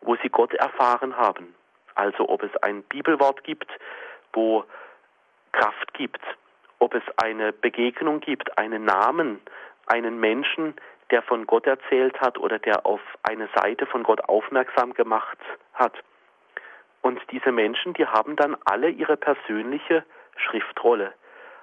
[0.00, 1.54] wo sie Gott erfahren haben.
[1.94, 3.70] Also ob es ein Bibelwort gibt,
[4.32, 4.64] wo
[5.52, 6.22] Kraft gibt,
[6.78, 9.40] ob es eine Begegnung gibt, einen Namen,
[9.86, 10.74] einen Menschen,
[11.12, 15.38] der von Gott erzählt hat oder der auf eine Seite von Gott aufmerksam gemacht
[15.74, 15.94] hat.
[17.02, 20.04] Und diese Menschen, die haben dann alle ihre persönliche
[20.36, 21.12] Schriftrolle,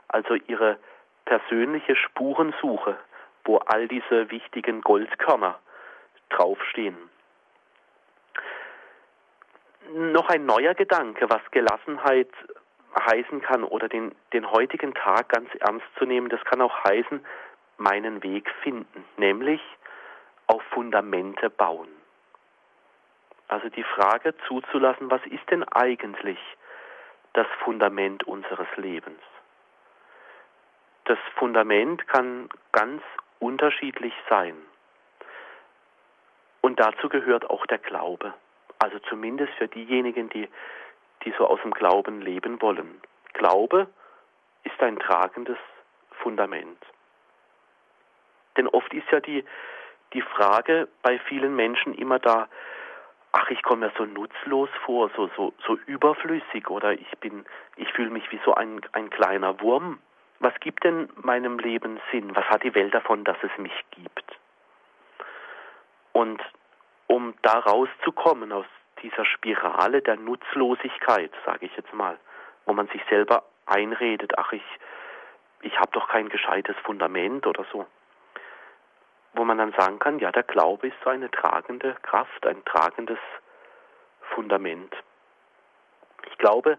[0.08, 0.78] also ihre
[1.26, 2.98] persönliche Spurensuche
[3.50, 5.58] wo all diese wichtigen Goldkörner
[6.30, 6.96] draufstehen.
[9.92, 12.30] Noch ein neuer Gedanke, was Gelassenheit
[13.10, 17.26] heißen kann oder den, den heutigen Tag ganz ernst zu nehmen, das kann auch heißen,
[17.80, 19.62] meinen Weg finden, nämlich
[20.48, 21.90] auf Fundamente bauen.
[23.48, 26.40] Also die Frage zuzulassen, was ist denn eigentlich
[27.34, 29.22] das Fundament unseres Lebens?
[31.06, 33.02] Das Fundament kann ganz
[33.40, 34.56] unterschiedlich sein.
[36.62, 38.34] Und dazu gehört auch der Glaube.
[38.78, 40.48] Also zumindest für diejenigen, die,
[41.26, 43.02] die so aus dem Glauben leben wollen.
[43.34, 43.88] Glaube
[44.64, 45.58] ist ein tragendes
[46.22, 46.78] Fundament.
[48.60, 49.44] Denn oft ist ja die,
[50.14, 52.48] die Frage bei vielen Menschen immer da,
[53.32, 57.46] ach, ich komme mir so nutzlos vor, so, so, so überflüssig oder ich bin,
[57.78, 60.00] ich fühle mich wie so ein, ein kleiner Wurm
[60.40, 62.36] was gibt denn meinem Leben Sinn?
[62.36, 64.40] Was hat die Welt davon, dass es mich gibt?
[66.14, 66.42] Und
[67.08, 68.66] um da rauszukommen aus
[69.02, 72.18] dieser Spirale der Nutzlosigkeit, sage ich jetzt mal,
[72.66, 74.64] wo man sich selber einredet, ach ich,
[75.62, 77.86] ich habe doch kein gescheites Fundament oder so.
[79.40, 83.20] Wo man dann sagen kann, ja, der Glaube ist so eine tragende Kraft, ein tragendes
[84.36, 84.94] Fundament.
[86.30, 86.78] Ich glaube,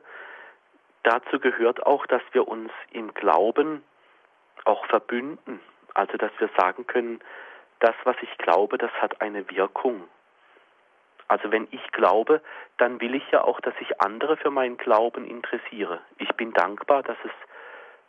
[1.02, 3.82] dazu gehört auch, dass wir uns im Glauben
[4.66, 5.58] auch verbünden.
[5.94, 7.20] Also, dass wir sagen können,
[7.78, 10.04] das, was ich glaube, das hat eine Wirkung.
[11.28, 12.42] Also wenn ich glaube,
[12.76, 16.00] dann will ich ja auch, dass sich andere für meinen Glauben interessiere.
[16.18, 17.30] Ich bin dankbar, dass es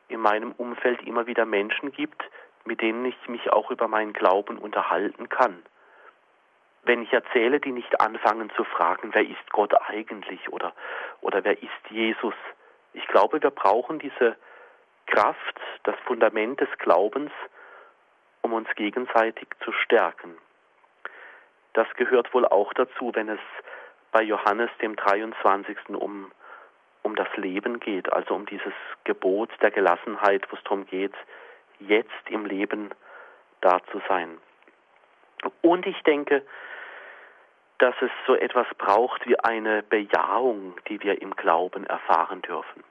[0.09, 2.21] in meinem Umfeld immer wieder Menschen gibt,
[2.65, 5.63] mit denen ich mich auch über meinen Glauben unterhalten kann.
[6.83, 10.73] Wenn ich erzähle, die nicht anfangen zu fragen, wer ist Gott eigentlich oder,
[11.21, 12.33] oder wer ist Jesus.
[12.93, 14.35] Ich glaube, wir brauchen diese
[15.05, 17.31] Kraft, das Fundament des Glaubens,
[18.41, 20.37] um uns gegenseitig zu stärken.
[21.73, 23.39] Das gehört wohl auch dazu, wenn es
[24.11, 25.77] bei Johannes dem 23.
[25.89, 26.31] um,
[27.03, 31.13] um das Leben geht, also um dieses Gebot der Gelassenheit, wo es darum geht,
[31.87, 32.89] jetzt im Leben
[33.61, 34.37] da zu sein.
[35.61, 36.45] Und ich denke,
[37.79, 42.83] dass es so etwas braucht wie eine Bejahung, die wir im Glauben erfahren dürfen.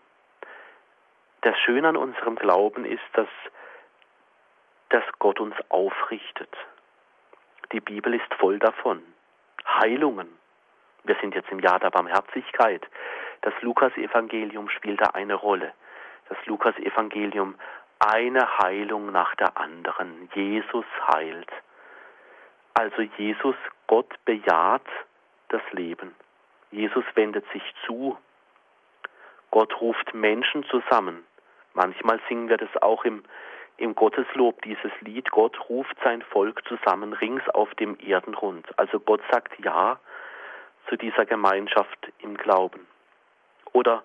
[1.42, 3.29] Das Schöne an unserem Glauben ist, dass,
[4.88, 6.55] dass Gott uns aufrichtet.
[7.72, 9.03] Die Bibel ist voll davon.
[9.64, 10.29] Heilungen.
[11.05, 12.85] Wir sind jetzt im Jahr der Barmherzigkeit.
[13.42, 15.72] Das Lukas-Evangelium spielt da eine Rolle.
[16.29, 17.55] Das Lukas-Evangelium
[18.00, 20.28] eine Heilung nach der anderen.
[20.34, 20.84] Jesus
[21.14, 21.50] heilt.
[22.74, 24.86] Also Jesus, Gott bejaht
[25.48, 26.14] das Leben.
[26.70, 28.18] Jesus wendet sich zu.
[29.50, 31.24] Gott ruft Menschen zusammen.
[31.74, 33.22] Manchmal singen wir das auch im
[33.80, 38.66] im Gotteslob dieses Lied, Gott ruft sein Volk zusammen rings auf dem Erdenrund.
[38.78, 39.98] Also Gott sagt Ja
[40.88, 42.86] zu dieser Gemeinschaft im Glauben.
[43.72, 44.04] Oder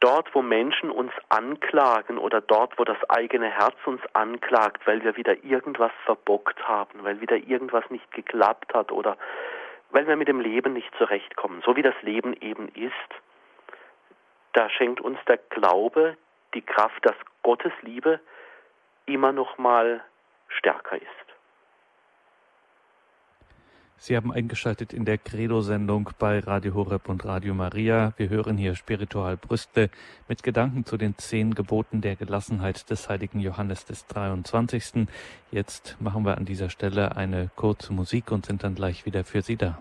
[0.00, 5.16] dort, wo Menschen uns anklagen oder dort, wo das eigene Herz uns anklagt, weil wir
[5.16, 9.16] wieder irgendwas verbockt haben, weil wieder irgendwas nicht geklappt hat oder
[9.90, 12.92] weil wir mit dem Leben nicht zurechtkommen, so wie das Leben eben ist,
[14.52, 16.16] da schenkt uns der Glaube
[16.54, 18.20] die Kraft, dass Gottes Liebe
[19.06, 20.02] immer noch mal
[20.48, 21.27] stärker ist.
[24.00, 28.12] Sie haben eingeschaltet in der Credo-Sendung bei Radio Horeb und Radio Maria.
[28.16, 29.90] Wir hören hier Spiritual Brüste
[30.28, 35.08] mit Gedanken zu den zehn Geboten der Gelassenheit des heiligen Johannes des 23.
[35.50, 39.42] Jetzt machen wir an dieser Stelle eine kurze Musik und sind dann gleich wieder für
[39.42, 39.80] Sie da.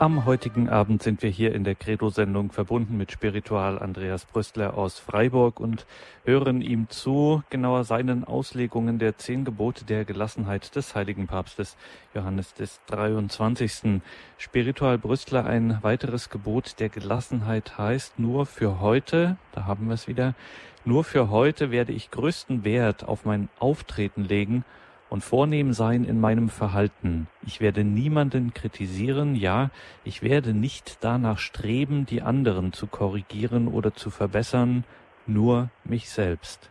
[0.00, 5.00] Am heutigen Abend sind wir hier in der Credo-Sendung verbunden mit Spiritual Andreas Brüstler aus
[5.00, 5.86] Freiburg und
[6.24, 11.76] hören ihm zu, genauer seinen Auslegungen der zehn Gebote der Gelassenheit des heiligen Papstes
[12.14, 14.00] Johannes des 23.
[14.36, 20.06] Spiritual Brüstler, ein weiteres Gebot der Gelassenheit heißt nur für heute, da haben wir es
[20.06, 20.36] wieder,
[20.84, 24.64] nur für heute werde ich größten Wert auf mein Auftreten legen
[25.10, 27.28] und vornehm sein in meinem Verhalten.
[27.46, 29.70] Ich werde niemanden kritisieren, ja,
[30.04, 34.84] ich werde nicht danach streben, die anderen zu korrigieren oder zu verbessern,
[35.26, 36.70] nur mich selbst.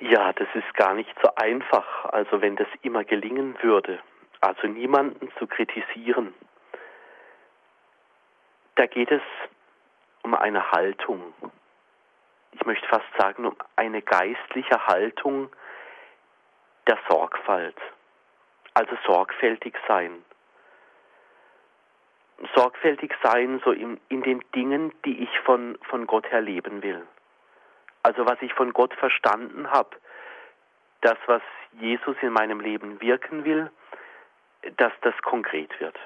[0.00, 3.98] Ja, das ist gar nicht so einfach, also wenn das immer gelingen würde,
[4.40, 6.32] also niemanden zu kritisieren.
[8.76, 9.20] Da geht es
[10.22, 11.20] um eine Haltung.
[12.52, 15.50] Ich möchte fast sagen, um eine geistliche Haltung,
[16.90, 17.76] der Sorgfalt.
[18.74, 20.24] Also sorgfältig sein.
[22.54, 27.06] Sorgfältig sein so in, in den Dingen, die ich von, von Gott her leben will.
[28.02, 29.90] Also was ich von Gott verstanden habe,
[31.02, 31.42] das, was
[31.78, 33.70] Jesus in meinem Leben wirken will,
[34.76, 35.96] dass das konkret wird.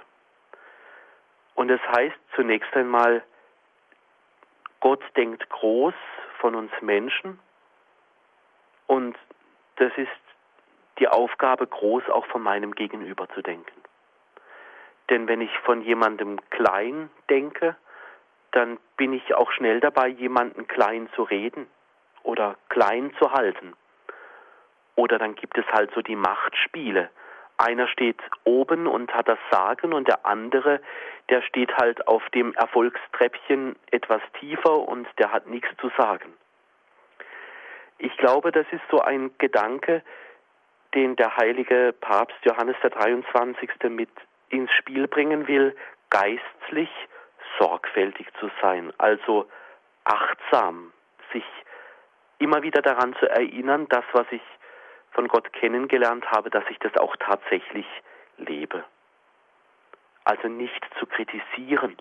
[1.54, 3.22] Und das heißt zunächst einmal,
[4.80, 5.94] Gott denkt groß
[6.40, 7.38] von uns Menschen
[8.86, 9.16] und
[9.76, 10.10] das ist
[10.98, 13.82] die Aufgabe groß auch von meinem Gegenüber zu denken.
[15.10, 17.76] Denn wenn ich von jemandem klein denke,
[18.52, 21.66] dann bin ich auch schnell dabei, jemanden klein zu reden
[22.22, 23.74] oder klein zu halten.
[24.96, 27.10] Oder dann gibt es halt so die Machtspiele.
[27.56, 30.80] Einer steht oben und hat das Sagen und der andere,
[31.28, 36.32] der steht halt auf dem Erfolgstreppchen etwas tiefer und der hat nichts zu sagen.
[37.98, 40.02] Ich glaube, das ist so ein Gedanke,
[40.94, 43.70] den der heilige Papst Johannes der 23.
[43.90, 44.10] mit
[44.48, 45.76] ins Spiel bringen will,
[46.10, 46.90] geistlich
[47.58, 49.48] sorgfältig zu sein, also
[50.04, 50.92] achtsam,
[51.32, 51.44] sich
[52.38, 54.42] immer wieder daran zu erinnern, das, was ich
[55.12, 57.86] von Gott kennengelernt habe, dass ich das auch tatsächlich
[58.36, 58.84] lebe.
[60.24, 61.96] Also nicht zu kritisieren,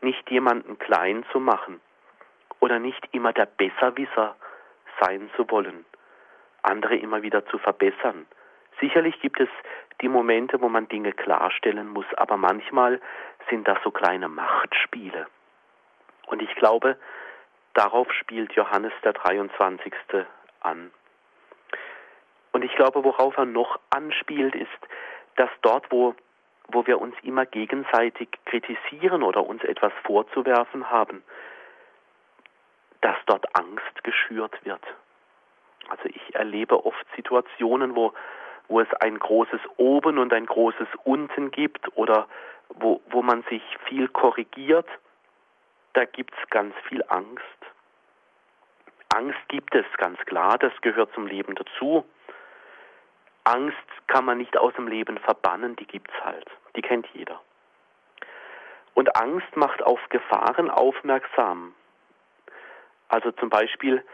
[0.00, 1.80] nicht jemanden klein zu machen
[2.60, 4.36] oder nicht immer der Besserwisser
[5.00, 5.84] sein zu wollen,
[6.62, 8.26] andere immer wieder zu verbessern.
[8.80, 9.48] Sicherlich gibt es
[10.00, 13.00] die Momente, wo man Dinge klarstellen muss, aber manchmal
[13.48, 15.26] sind das so kleine Machtspiele.
[16.26, 16.98] Und ich glaube,
[17.74, 19.92] darauf spielt Johannes der 23.
[20.60, 20.90] an.
[22.52, 24.70] Und ich glaube, worauf er noch anspielt, ist,
[25.36, 26.14] dass dort, wo,
[26.68, 31.22] wo wir uns immer gegenseitig kritisieren oder uns etwas vorzuwerfen haben,
[33.02, 34.82] dass dort Angst geschürt wird.
[35.88, 38.12] Also ich erlebe oft Situationen, wo,
[38.68, 42.26] wo es ein großes Oben und ein großes Unten gibt oder
[42.68, 44.88] wo, wo man sich viel korrigiert,
[45.92, 47.42] da gibt es ganz viel Angst.
[49.14, 52.04] Angst gibt es ganz klar, das gehört zum Leben dazu.
[53.44, 53.76] Angst
[54.08, 56.50] kann man nicht aus dem Leben verbannen, die gibt es halt.
[56.74, 57.40] Die kennt jeder.
[58.94, 61.74] Und Angst macht auf Gefahren aufmerksam.
[63.08, 64.04] Also zum Beispiel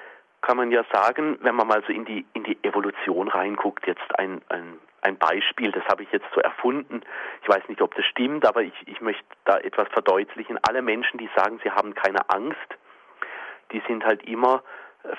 [0.43, 4.19] kann man ja sagen, wenn man mal so in die, in die Evolution reinguckt, jetzt
[4.19, 7.03] ein, ein, ein Beispiel, das habe ich jetzt so erfunden.
[7.43, 10.59] Ich weiß nicht, ob das stimmt, aber ich, ich möchte da etwas verdeutlichen.
[10.63, 12.59] Alle Menschen, die sagen, sie haben keine Angst,
[13.71, 14.63] die sind halt immer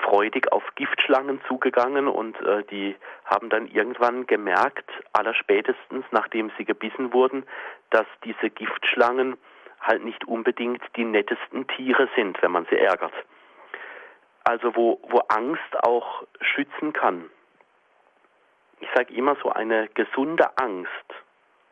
[0.04, 2.96] freudig auf Giftschlangen zugegangen und äh, die
[3.26, 7.46] haben dann irgendwann gemerkt, allerspätestens nachdem sie gebissen wurden,
[7.90, 9.36] dass diese Giftschlangen
[9.82, 13.14] halt nicht unbedingt die nettesten Tiere sind, wenn man sie ärgert.
[14.44, 17.30] Also wo, wo Angst auch schützen kann.
[18.80, 20.90] Ich sage immer so eine gesunde Angst,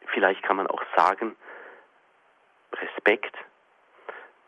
[0.07, 1.35] vielleicht kann man auch sagen,
[2.73, 3.35] Respekt,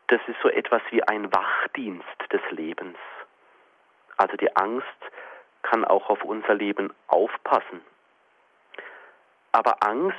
[0.07, 2.97] das ist so etwas wie ein Wachdienst des Lebens.
[4.17, 4.87] Also die Angst
[5.63, 7.81] kann auch auf unser Leben aufpassen.
[9.51, 10.17] Aber Angst,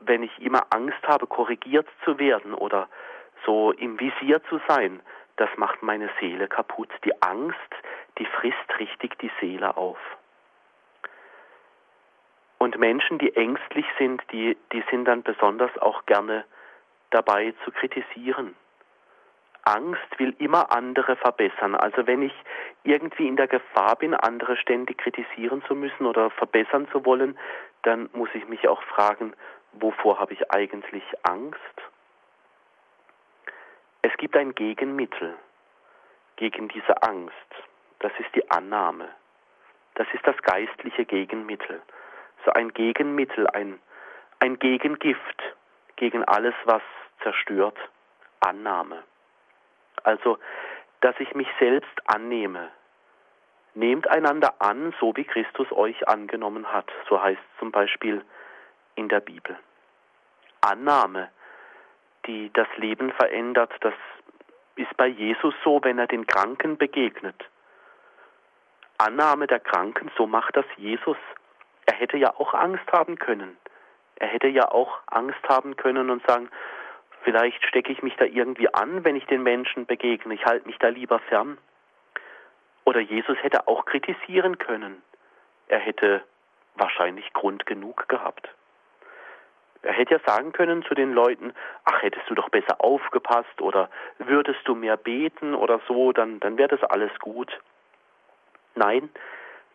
[0.00, 2.88] wenn ich immer Angst habe, korrigiert zu werden oder
[3.46, 5.00] so im Visier zu sein,
[5.36, 6.90] das macht meine Seele kaputt.
[7.04, 7.58] Die Angst,
[8.18, 9.98] die frisst richtig die Seele auf.
[12.58, 16.44] Und Menschen, die ängstlich sind, die, die sind dann besonders auch gerne
[17.10, 18.54] dabei zu kritisieren.
[19.64, 21.74] Angst will immer andere verbessern.
[21.74, 22.34] Also wenn ich
[22.84, 27.38] irgendwie in der Gefahr bin, andere ständig kritisieren zu müssen oder verbessern zu wollen,
[27.82, 29.34] dann muss ich mich auch fragen,
[29.72, 31.58] wovor habe ich eigentlich Angst?
[34.06, 35.34] Es gibt ein Gegenmittel
[36.36, 37.50] gegen diese Angst.
[38.00, 39.08] Das ist die Annahme.
[39.94, 41.80] Das ist das geistliche Gegenmittel.
[42.44, 43.80] So ein Gegenmittel, ein,
[44.40, 45.42] ein Gegengift
[45.96, 46.82] gegen alles, was
[47.22, 47.78] zerstört.
[48.40, 49.04] Annahme.
[50.02, 50.36] Also,
[51.00, 52.68] dass ich mich selbst annehme.
[53.72, 56.92] Nehmt einander an, so wie Christus euch angenommen hat.
[57.08, 58.22] So heißt es zum Beispiel
[58.96, 59.58] in der Bibel.
[60.60, 61.30] Annahme,
[62.26, 63.94] die das Leben verändert, das
[64.76, 67.36] ist bei Jesus so, wenn er den Kranken begegnet.
[68.98, 71.16] Annahme der Kranken, so macht das Jesus.
[71.86, 73.56] Er hätte ja auch Angst haben können.
[74.16, 76.48] Er hätte ja auch Angst haben können und sagen,
[77.24, 80.34] Vielleicht stecke ich mich da irgendwie an, wenn ich den Menschen begegne.
[80.34, 81.56] Ich halte mich da lieber fern.
[82.84, 85.02] Oder Jesus hätte auch kritisieren können.
[85.68, 86.22] Er hätte
[86.74, 88.50] wahrscheinlich Grund genug gehabt.
[89.84, 91.52] Er hätte ja sagen können zu den Leuten,
[91.84, 96.56] ach, hättest du doch besser aufgepasst oder würdest du mehr beten oder so, dann, dann
[96.56, 97.60] wäre das alles gut.
[98.74, 99.10] Nein,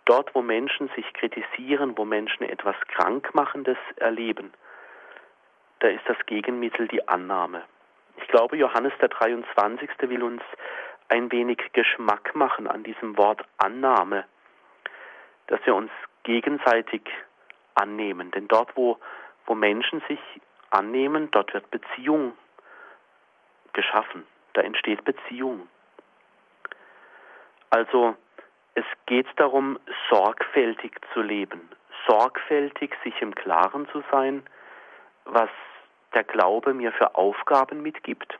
[0.06, 4.52] dort, wo Menschen sich kritisieren, wo Menschen etwas Krankmachendes erleben,
[5.80, 7.64] da ist das Gegenmittel die Annahme.
[8.18, 9.90] Ich glaube, Johannes der 23.
[10.02, 10.42] will uns
[11.08, 14.26] ein wenig Geschmack machen an diesem Wort Annahme,
[15.48, 15.92] dass wir uns
[16.24, 17.02] gegenseitig
[17.76, 18.32] annehmen.
[18.32, 18.98] Denn dort, wo,
[19.50, 20.20] wo Menschen sich
[20.70, 22.34] annehmen, dort wird Beziehung
[23.74, 24.26] geschaffen.
[24.54, 25.68] Da entsteht Beziehung.
[27.72, 28.16] Also
[28.76, 29.80] es geht darum,
[30.10, 31.68] sorgfältig zu leben,
[32.08, 34.44] sorgfältig sich im Klaren zu sein,
[35.26, 35.50] was
[36.14, 38.38] der Glaube mir für Aufgaben mitgibt,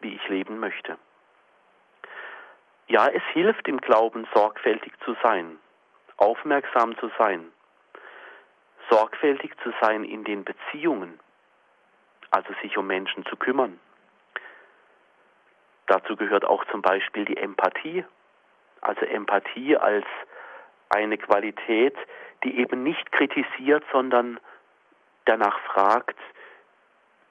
[0.00, 0.98] wie ich leben möchte.
[2.88, 5.58] Ja, es hilft im Glauben sorgfältig zu sein,
[6.18, 7.50] aufmerksam zu sein,
[8.90, 11.18] sorgfältig zu sein in den Beziehungen,
[12.30, 13.78] also sich um Menschen zu kümmern.
[15.86, 18.04] Dazu gehört auch zum Beispiel die Empathie,
[18.80, 20.06] also Empathie als
[20.88, 21.96] eine Qualität,
[22.44, 24.38] die eben nicht kritisiert, sondern
[25.24, 26.18] danach fragt,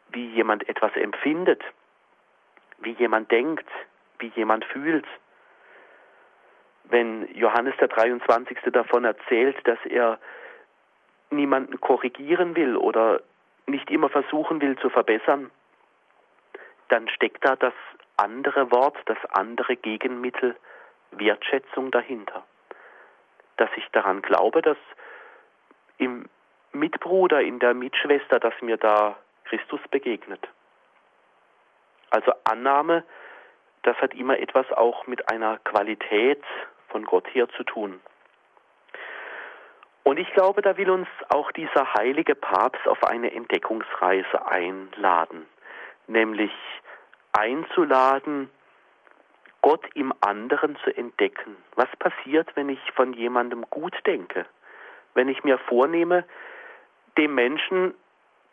[0.10, 1.64] wie jemand etwas empfindet,
[2.80, 3.68] wie jemand denkt,
[4.20, 5.06] wie jemand fühlt.
[6.90, 8.58] wenn Johannes der 23.
[8.72, 10.20] davon erzählt, dass er
[11.30, 13.22] niemanden korrigieren will oder
[13.68, 15.52] nicht immer versuchen will zu verbessern,
[16.90, 17.74] dann steckt da das
[18.18, 20.56] andere Wort, das andere Gegenmittel
[21.12, 22.46] Wertschätzung dahinter.
[23.58, 24.78] Dass ich daran glaube, dass
[25.98, 26.28] im
[26.72, 30.48] Mitbruder, in der Mitschwester, dass mir da Christus begegnet.
[32.10, 33.04] Also Annahme,
[33.84, 36.44] das hat immer etwas auch mit einer Qualität
[36.90, 38.00] von Gott her zu tun.
[40.06, 45.48] Und ich glaube, da will uns auch dieser heilige Papst auf eine Entdeckungsreise einladen,
[46.06, 46.52] nämlich
[47.34, 48.52] einzuladen,
[49.64, 51.58] Gott im anderen zu entdecken.
[51.74, 54.46] Was passiert, wenn ich von jemandem gut denke?
[55.16, 56.24] Wenn ich mir vornehme,
[57.18, 57.96] dem Menschen,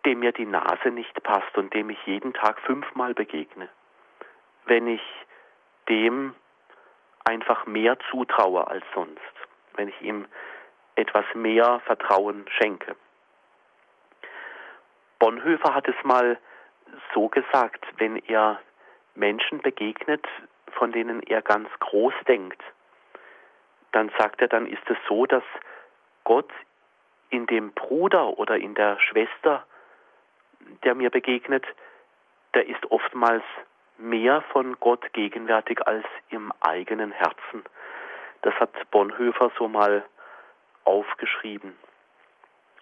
[0.07, 3.69] dem mir die Nase nicht passt und dem ich jeden Tag fünfmal begegne,
[4.65, 5.03] wenn ich
[5.91, 6.35] dem
[7.25, 9.21] einfach mehr zutraue als sonst,
[9.75, 10.25] wenn ich ihm
[10.95, 12.97] etwas mehr Vertrauen schenke.
[15.19, 16.39] Bonhoeffer hat es mal
[17.15, 18.61] so gesagt, wenn er
[19.15, 20.27] Menschen begegnet,
[20.73, 22.61] von denen er ganz groß denkt,
[23.93, 25.45] dann sagt er, dann ist es so, dass
[26.25, 26.51] Gott
[27.31, 29.65] in dem Bruder oder in der Schwester,
[30.85, 31.65] der mir begegnet,
[32.55, 33.45] der ist oftmals
[33.99, 37.65] mehr von Gott gegenwärtig als im eigenen Herzen.
[38.43, 40.05] Das hat Bonhoeffer so mal
[40.85, 41.77] aufgeschrieben.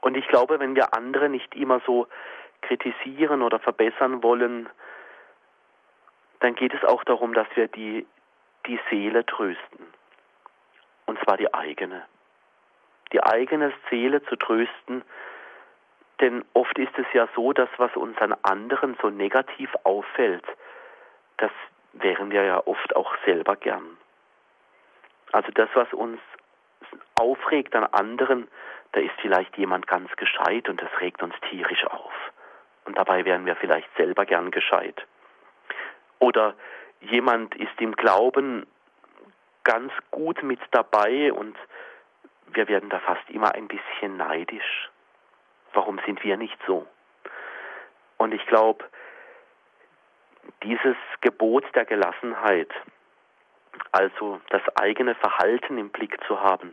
[0.00, 2.06] Und ich glaube, wenn wir andere nicht immer so
[2.62, 4.68] kritisieren oder verbessern wollen,
[6.40, 8.06] dann geht es auch darum, dass wir die,
[8.66, 9.86] die Seele trösten.
[11.06, 12.04] Und zwar die eigene.
[13.12, 15.02] Die eigene Seele zu trösten,
[16.20, 20.44] denn oft ist es ja so, dass was uns an anderen so negativ auffällt,
[21.38, 21.50] das
[21.94, 23.96] wären wir ja oft auch selber gern.
[25.32, 26.20] Also das, was uns
[27.14, 28.48] aufregt an anderen,
[28.92, 32.12] da ist vielleicht jemand ganz gescheit und das regt uns tierisch auf.
[32.84, 35.06] Und dabei wären wir vielleicht selber gern gescheit.
[36.18, 36.54] Oder
[37.00, 38.66] jemand ist im Glauben
[39.64, 41.56] ganz gut mit dabei und
[42.52, 44.90] wir werden da fast immer ein bisschen neidisch.
[45.72, 46.86] Warum sind wir nicht so?
[48.16, 48.84] Und ich glaube,
[50.62, 52.70] dieses Gebot der Gelassenheit,
[53.92, 56.72] also das eigene Verhalten im Blick zu haben,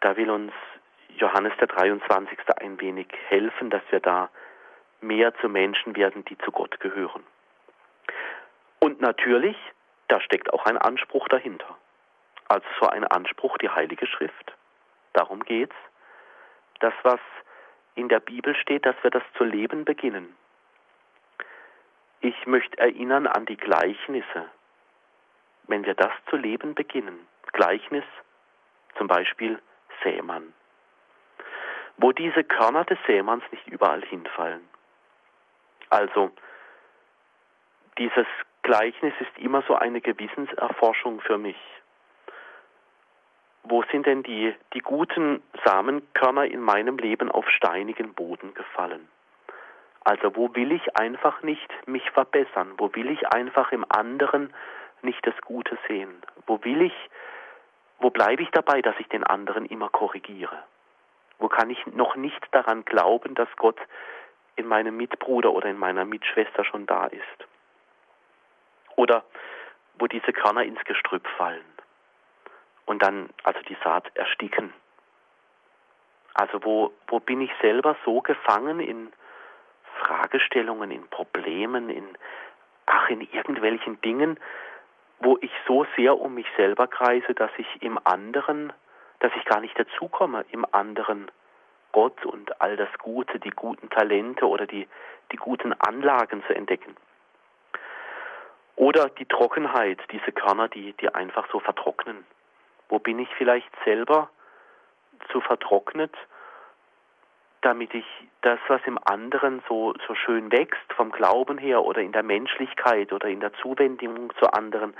[0.00, 0.52] da will uns
[1.16, 2.38] Johannes der 23.
[2.60, 4.30] ein wenig helfen, dass wir da
[5.00, 7.24] mehr zu Menschen werden, die zu Gott gehören.
[8.80, 9.56] Und natürlich,
[10.08, 11.76] da steckt auch ein Anspruch dahinter.
[12.48, 14.52] Also so ein Anspruch, die Heilige Schrift.
[15.12, 15.74] Darum geht's.
[16.80, 17.20] Das, was
[17.94, 20.36] in der Bibel steht, dass wir das zu leben beginnen.
[22.20, 24.50] Ich möchte erinnern an die Gleichnisse.
[25.68, 28.04] Wenn wir das zu leben beginnen, Gleichnis,
[28.96, 29.60] zum Beispiel
[30.02, 30.52] Sämann,
[31.96, 34.66] wo diese Körner des Sämanns nicht überall hinfallen.
[35.90, 36.30] Also,
[37.98, 38.26] dieses
[38.62, 41.56] Gleichnis ist immer so eine Gewissenserforschung für mich.
[43.62, 49.08] Wo sind denn die, die guten Samenkörner in meinem Leben auf steinigen Boden gefallen?
[50.04, 52.74] Also wo will ich einfach nicht mich verbessern?
[52.78, 54.52] Wo will ich einfach im anderen
[55.02, 56.22] nicht das Gute sehen?
[56.46, 56.94] Wo will ich,
[57.98, 60.62] wo bleibe ich dabei, dass ich den anderen immer korrigiere?
[61.38, 63.78] Wo kann ich noch nicht daran glauben, dass Gott
[64.56, 67.46] in meinem Mitbruder oder in meiner Mitschwester schon da ist?
[68.96, 69.24] Oder
[69.98, 71.64] wo diese Körner ins Gestrüpp fallen
[72.86, 74.72] und dann also die Saat ersticken.
[76.34, 79.12] Also wo, wo bin ich selber so gefangen in
[80.00, 82.04] Fragestellungen, in Problemen, in,
[82.86, 84.38] ach, in irgendwelchen Dingen,
[85.20, 88.72] wo ich so sehr um mich selber kreise, dass ich im anderen,
[89.20, 91.30] dass ich gar nicht dazukomme, im anderen
[91.92, 94.86] Gott und all das Gute, die guten Talente oder die,
[95.32, 96.94] die guten Anlagen zu entdecken.
[98.76, 102.26] Oder die Trockenheit, diese Körner, die, die einfach so vertrocknen.
[102.90, 104.28] Wo bin ich vielleicht selber
[105.32, 106.12] zu vertrocknet
[107.62, 108.06] damit ich
[108.42, 113.12] das, was im anderen so, so schön wächst, vom Glauben her oder in der Menschlichkeit
[113.12, 114.94] oder in der Zuwendung zu anderen,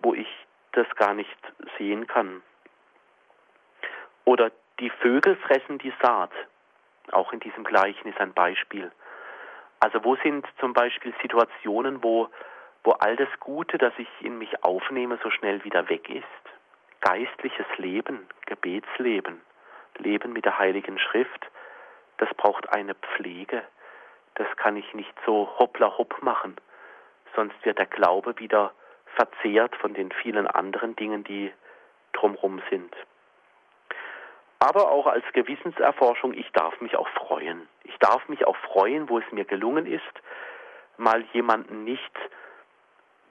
[0.00, 0.28] wo ich
[0.72, 1.36] das gar nicht
[1.78, 2.42] sehen kann.
[4.24, 4.50] Oder
[4.80, 6.32] die Vögel fressen die Saat,
[7.12, 8.90] auch in diesem Gleichnis ein Beispiel.
[9.80, 12.28] Also wo sind zum Beispiel Situationen, wo,
[12.84, 16.24] wo all das Gute, das ich in mich aufnehme, so schnell wieder weg ist?
[17.00, 19.40] Geistliches Leben, Gebetsleben,
[19.98, 21.46] Leben mit der Heiligen Schrift,
[22.18, 23.62] das braucht eine Pflege.
[24.34, 26.56] Das kann ich nicht so hoppla hopp machen,
[27.36, 28.72] sonst wird der Glaube wieder
[29.16, 31.52] verzehrt von den vielen anderen Dingen, die,
[32.12, 32.94] drumherum sind.
[34.58, 37.68] Aber auch als Gewissenserforschung, ich darf mich auch freuen.
[37.82, 40.02] Ich darf mich auch freuen, wo es mir gelungen ist,
[40.96, 42.18] mal jemanden nicht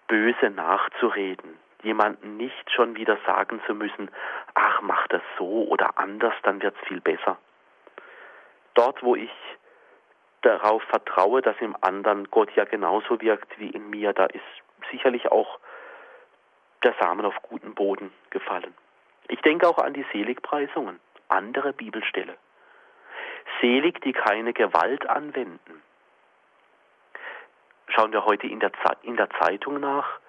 [0.07, 4.11] böse nachzureden, jemanden nicht schon wieder sagen zu müssen,
[4.53, 7.37] ach, mach das so oder anders, dann wird's viel besser.
[8.73, 9.31] Dort, wo ich
[10.41, 14.43] darauf vertraue, dass im anderen Gott ja genauso wirkt wie in mir, da ist
[14.91, 15.59] sicherlich auch
[16.83, 18.73] der Samen auf guten Boden gefallen.
[19.29, 20.99] Ich denke auch an die Seligpreisungen,
[21.29, 22.35] andere Bibelstelle.
[23.61, 25.81] Selig, die keine Gewalt anwenden.
[27.87, 28.71] Schauen wir heute in der,
[29.03, 30.19] in der Zeitung nach,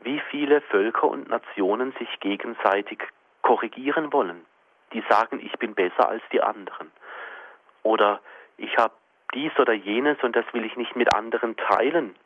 [0.00, 2.98] wie viele Völker und Nationen sich gegenseitig
[3.42, 4.44] korrigieren wollen.
[4.92, 6.90] Die sagen, ich bin besser als die anderen.
[7.84, 8.20] Oder
[8.56, 8.94] ich habe
[9.34, 12.16] dies oder jenes und das will ich nicht mit anderen teilen.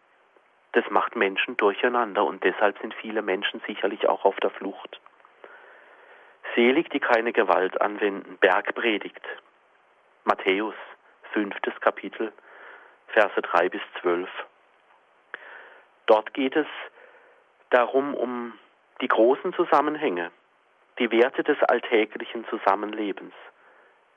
[0.72, 5.00] Das macht Menschen durcheinander und deshalb sind viele Menschen sicherlich auch auf der Flucht.
[6.54, 9.26] Selig, die keine Gewalt anwenden, Bergpredigt.
[10.24, 10.74] Matthäus,
[11.32, 12.32] fünftes Kapitel,
[13.08, 14.28] Verse drei bis zwölf.
[16.06, 16.66] Dort geht es
[17.70, 18.52] darum, um
[19.00, 20.30] die großen Zusammenhänge,
[20.98, 23.34] die Werte des alltäglichen Zusammenlebens.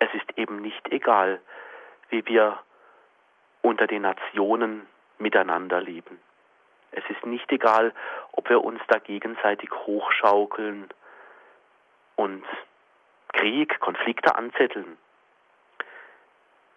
[0.02, 1.40] Es ist eben nicht egal,
[2.10, 2.58] wie wir
[3.62, 4.88] unter den Nationen
[5.20, 6.20] miteinander leben.
[6.90, 7.94] Es ist nicht egal,
[8.32, 10.90] ob wir uns da gegenseitig hochschaukeln
[12.16, 12.44] und
[13.34, 14.98] Krieg, Konflikte anzetteln.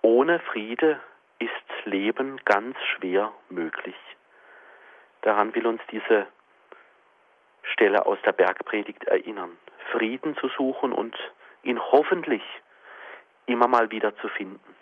[0.03, 1.01] Ohne Friede
[1.39, 3.97] ist Leben ganz schwer möglich.
[5.23, 6.27] Daran will uns diese
[7.73, 9.57] Stelle aus der Bergpredigt erinnern.
[9.93, 11.17] Frieden zu suchen und
[11.63, 12.43] ihn hoffentlich
[13.47, 14.75] immer mal wieder zu finden.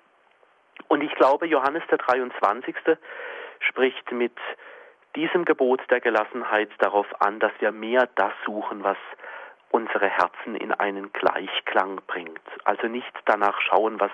[0.89, 2.75] Und ich glaube, Johannes der 23.
[3.61, 4.37] spricht mit
[5.17, 8.97] diesem Gebot der Gelassenheit darauf an, dass wir mehr das suchen, was
[9.71, 12.41] unsere Herzen in einen Gleichklang bringt.
[12.65, 14.11] Also nicht danach schauen, was,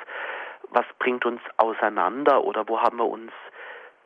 [0.71, 3.33] was bringt uns auseinander oder wo haben wir uns,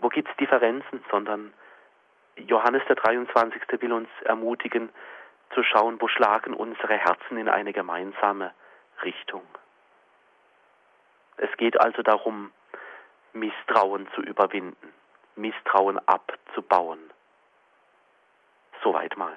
[0.00, 1.52] wo gibt es Differenzen, sondern
[2.36, 3.62] Johannes der 23.
[3.80, 4.88] will uns ermutigen,
[5.54, 8.52] zu schauen, wo schlagen unsere Herzen in eine gemeinsame
[9.04, 9.42] Richtung.
[11.42, 12.52] Es geht also darum,
[13.32, 14.92] Misstrauen zu überwinden,
[15.34, 17.00] Misstrauen abzubauen.
[18.84, 19.36] Soweit mal.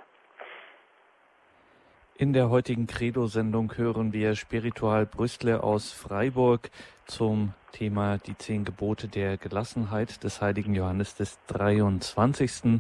[2.18, 6.72] In der heutigen Credo-Sendung hören wir Spiritual Brüstle aus Freiburg
[7.08, 12.80] zum Thema die zehn Gebote der Gelassenheit des heiligen Johannes des 23.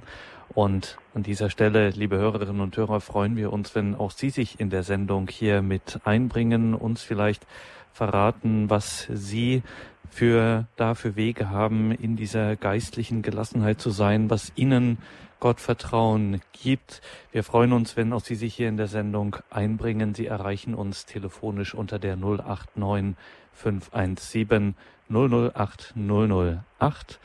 [0.53, 4.61] Und an dieser Stelle, liebe Hörerinnen und Hörer, freuen wir uns, wenn auch Sie sich
[4.61, 7.45] in der Sendung hier mit einbringen, uns vielleicht
[7.91, 9.63] verraten, was Sie
[10.09, 14.97] für dafür Wege haben, in dieser geistlichen Gelassenheit zu sein, was Ihnen
[15.39, 17.01] Gott Vertrauen gibt.
[17.31, 20.15] Wir freuen uns, wenn auch Sie sich hier in der Sendung einbringen.
[20.15, 23.15] Sie erreichen uns telefonisch unter der 089
[23.53, 24.75] 517
[25.09, 27.19] 008 008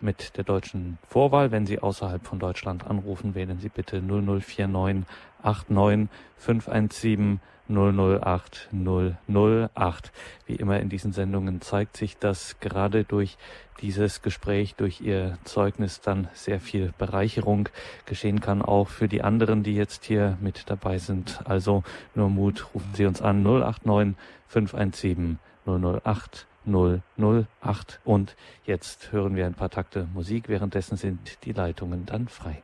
[0.00, 1.50] mit der deutschen Vorwahl.
[1.50, 5.04] Wenn Sie außerhalb von Deutschland anrufen, wählen Sie bitte 0049
[5.42, 10.12] 89 517 008 008.
[10.46, 13.36] Wie immer in diesen Sendungen zeigt sich, dass gerade durch
[13.80, 17.68] dieses Gespräch, durch Ihr Zeugnis dann sehr viel Bereicherung
[18.06, 21.40] geschehen kann, auch für die anderen, die jetzt hier mit dabei sind.
[21.44, 21.82] Also
[22.14, 24.16] nur Mut, rufen Sie uns an 089
[24.48, 32.06] 517 008 008 und jetzt hören wir ein paar Takte Musik, währenddessen sind die Leitungen
[32.06, 32.62] dann frei.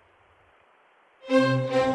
[1.28, 1.87] Musik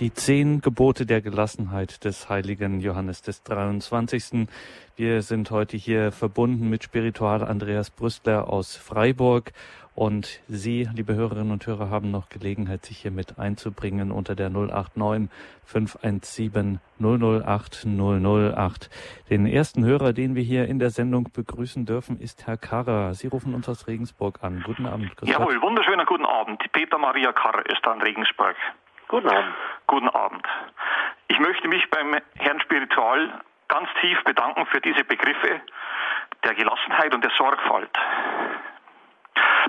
[0.00, 4.48] die zehn Gebote der Gelassenheit des heiligen Johannes des 23.
[4.96, 9.52] Wir sind heute hier verbunden mit Spiritual Andreas Brüstler aus Freiburg
[9.94, 14.48] und Sie, liebe Hörerinnen und Hörer, haben noch Gelegenheit, sich hier mit einzubringen unter der
[14.48, 15.28] 089
[15.66, 18.90] 517 008 008.
[19.28, 23.12] Den ersten Hörer, den wir hier in der Sendung begrüßen dürfen, ist Herr Karrer.
[23.12, 24.62] Sie rufen uns aus Regensburg an.
[24.64, 25.12] Guten Abend.
[25.24, 26.62] Jawohl, wunderschöner guten Abend.
[26.72, 28.56] Peter Maria Karrer ist da in Regensburg.
[29.10, 29.54] Guten Abend.
[29.88, 30.46] Guten Abend.
[31.26, 35.60] Ich möchte mich beim Herrn Spiritual ganz tief bedanken für diese Begriffe
[36.44, 37.90] der Gelassenheit und der Sorgfalt.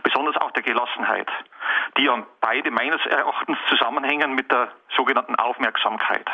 [0.04, 1.28] Besonders auch der Gelassenheit,
[1.98, 6.30] die ja beide meines Erachtens zusammenhängen mit der sogenannten Aufmerksamkeit.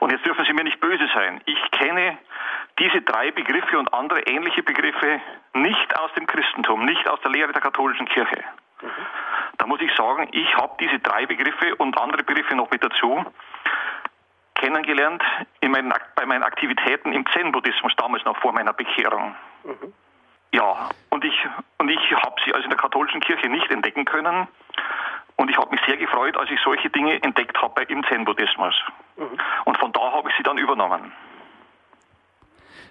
[0.00, 1.40] Und jetzt dürfen Sie mir nicht böse sein.
[1.46, 2.18] Ich kenne
[2.80, 5.20] diese drei Begriffe und andere ähnliche Begriffe
[5.54, 8.42] nicht aus dem Christentum, nicht aus der Lehre der katholischen Kirche.
[8.82, 8.90] Mhm.
[9.66, 13.24] Da muss ich sagen, ich habe diese drei Begriffe und andere Begriffe noch mit dazu,
[14.54, 15.24] kennengelernt
[15.58, 19.34] in meinen, bei meinen Aktivitäten im Zen-Buddhismus, damals noch vor meiner Bekehrung.
[19.64, 19.92] Mhm.
[20.52, 21.34] Ja, und ich,
[21.78, 24.46] und ich habe sie also in der katholischen Kirche nicht entdecken können.
[25.34, 28.80] Und ich habe mich sehr gefreut, als ich solche Dinge entdeckt habe im Zen-Buddhismus.
[29.16, 29.36] Mhm.
[29.64, 31.10] Und von da habe ich sie dann übernommen.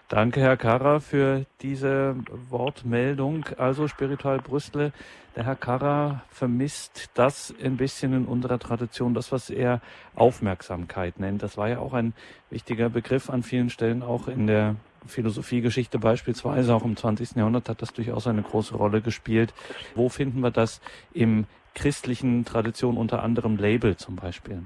[0.07, 2.15] Danke, Herr Karra, für diese
[2.49, 3.45] Wortmeldung.
[3.57, 4.91] Also Spiritual Brüstle,
[5.35, 9.81] der Herr Karra vermisst das ein bisschen in unserer Tradition, das, was er
[10.15, 11.41] Aufmerksamkeit nennt.
[11.41, 12.13] Das war ja auch ein
[12.51, 14.75] wichtiger Begriff an vielen Stellen, auch in der
[15.07, 17.35] Philosophiegeschichte beispielsweise, auch im 20.
[17.35, 19.55] Jahrhundert hat das durchaus eine große Rolle gespielt.
[19.95, 20.81] Wo finden wir das
[21.13, 24.63] im christlichen Tradition, unter anderem Label zum Beispiel?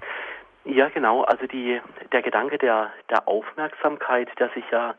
[0.65, 1.23] Ja, genau.
[1.23, 1.81] Also die,
[2.11, 4.93] der Gedanke der, der Aufmerksamkeit, der sich ja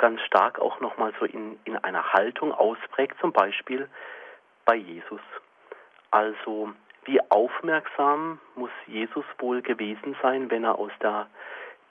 [0.00, 3.86] ganz stark auch nochmal so in, in einer Haltung ausprägt, zum Beispiel
[4.64, 5.20] bei Jesus.
[6.10, 6.72] Also
[7.04, 11.26] wie aufmerksam muss Jesus wohl gewesen sein, wenn er aus der,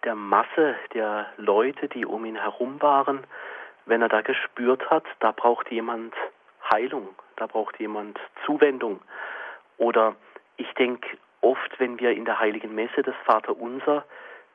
[0.04, 3.26] der Masse der Leute, die um ihn herum waren,
[3.86, 6.14] wenn er da gespürt hat, da braucht jemand
[6.72, 9.02] Heilung, da braucht jemand Zuwendung.
[9.78, 10.16] Oder
[10.58, 14.04] ich denke oft, wenn wir in der heiligen Messe das Vaterunser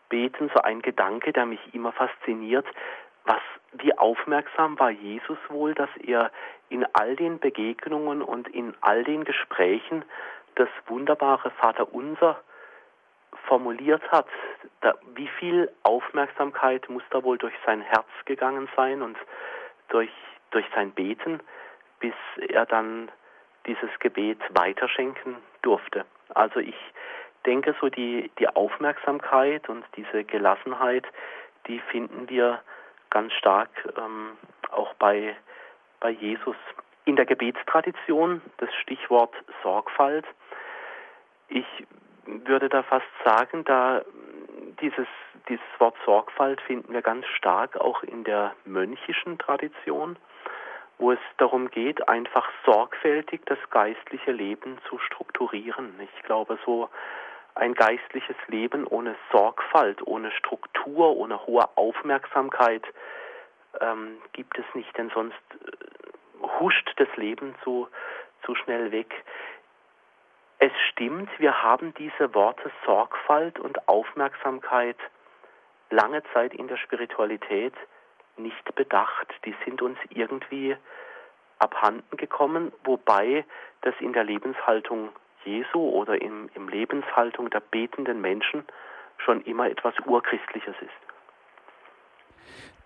[0.09, 2.67] beten, so ein Gedanke, der mich immer fasziniert,
[3.25, 6.31] was, wie aufmerksam war Jesus wohl, dass er
[6.69, 10.05] in all den Begegnungen und in all den Gesprächen
[10.55, 12.41] das wunderbare Vaterunser
[13.47, 14.27] formuliert hat.
[14.81, 19.17] Da, wie viel Aufmerksamkeit muss da wohl durch sein Herz gegangen sein und
[19.89, 20.13] durch,
[20.51, 21.41] durch sein Beten,
[22.01, 22.15] bis
[22.49, 23.11] er dann
[23.67, 26.05] dieses Gebet weiterschenken durfte.
[26.35, 26.77] Also ich
[27.47, 31.07] denke, so die, die Aufmerksamkeit und diese Gelassenheit,
[31.67, 32.61] die finden wir
[33.15, 34.37] ganz stark ähm,
[34.71, 35.35] auch bei,
[36.01, 36.57] bei Jesus.
[37.07, 40.27] In der Gebetstradition das Stichwort Sorgfalt.
[41.49, 41.67] Ich
[42.27, 44.03] würde da fast sagen, da
[44.81, 45.07] dieses,
[45.49, 50.17] dieses Wort Sorgfalt finden wir ganz stark auch in der mönchischen Tradition,
[50.99, 55.95] wo es darum geht, einfach sorgfältig das geistliche Leben zu strukturieren.
[56.01, 56.89] Ich glaube, so
[57.55, 62.85] ein geistliches Leben ohne Sorgfalt, ohne Struktur, ohne hohe Aufmerksamkeit
[63.81, 67.89] ähm, gibt es nicht, denn sonst äh, huscht das Leben zu,
[68.45, 69.13] zu schnell weg.
[70.59, 74.97] Es stimmt, wir haben diese Worte Sorgfalt und Aufmerksamkeit
[75.91, 77.75] lange Zeit in der Spiritualität
[78.37, 79.29] nicht bedacht.
[79.45, 80.77] Die sind uns irgendwie
[81.59, 83.45] abhanden gekommen, wobei
[83.83, 85.11] das in der Lebenshaltung
[85.45, 88.65] Jesu oder im, im Lebenshaltung der betenden Menschen
[89.19, 91.05] schon immer etwas Urchristliches ist.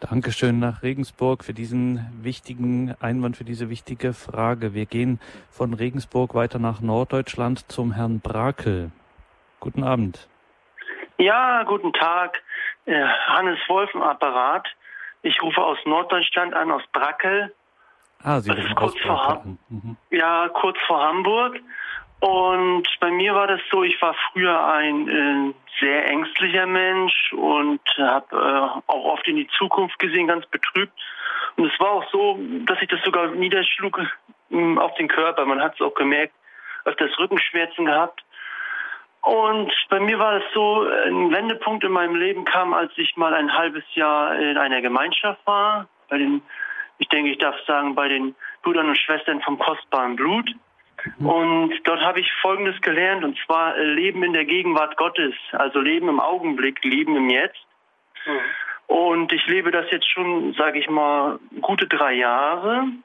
[0.00, 4.72] Dankeschön nach Regensburg für diesen wichtigen Einwand, für diese wichtige Frage.
[4.72, 5.18] Wir gehen
[5.50, 8.92] von Regensburg weiter nach Norddeutschland zum Herrn Brakel.
[9.58, 10.28] Guten Abend.
[11.18, 12.40] Ja, guten Tag.
[12.84, 14.68] Äh, Hannes Wolf im Apparat.
[15.22, 17.52] Ich rufe aus Norddeutschland an, aus Brackel.
[18.22, 19.96] Ah, Sie rufen kurz vor mhm.
[20.10, 21.58] Ja, kurz vor Hamburg.
[22.20, 27.80] Und bei mir war das so, ich war früher ein äh, sehr ängstlicher Mensch und
[27.96, 30.98] habe äh, auch oft in die Zukunft gesehen, ganz betrübt.
[31.56, 34.00] Und es war auch so, dass ich das sogar niederschlug
[34.50, 35.44] äh, auf den Körper.
[35.44, 36.34] Man hat es auch gemerkt,
[36.84, 38.24] öfters Rückenschmerzen gehabt.
[39.22, 43.34] Und bei mir war es so, ein Wendepunkt in meinem Leben kam, als ich mal
[43.34, 46.42] ein halbes Jahr in einer Gemeinschaft war, bei den,
[46.98, 50.50] ich denke, ich darf sagen, bei den Brüdern und Schwestern vom kostbaren Blut.
[51.18, 51.26] Mhm.
[51.26, 55.80] Und dort habe ich Folgendes gelernt, und zwar äh, Leben in der Gegenwart Gottes, also
[55.80, 57.66] Leben im Augenblick, Leben im Jetzt.
[58.26, 58.94] Mhm.
[58.94, 63.02] Und ich lebe das jetzt schon, sage ich mal, gute drei Jahre, mhm.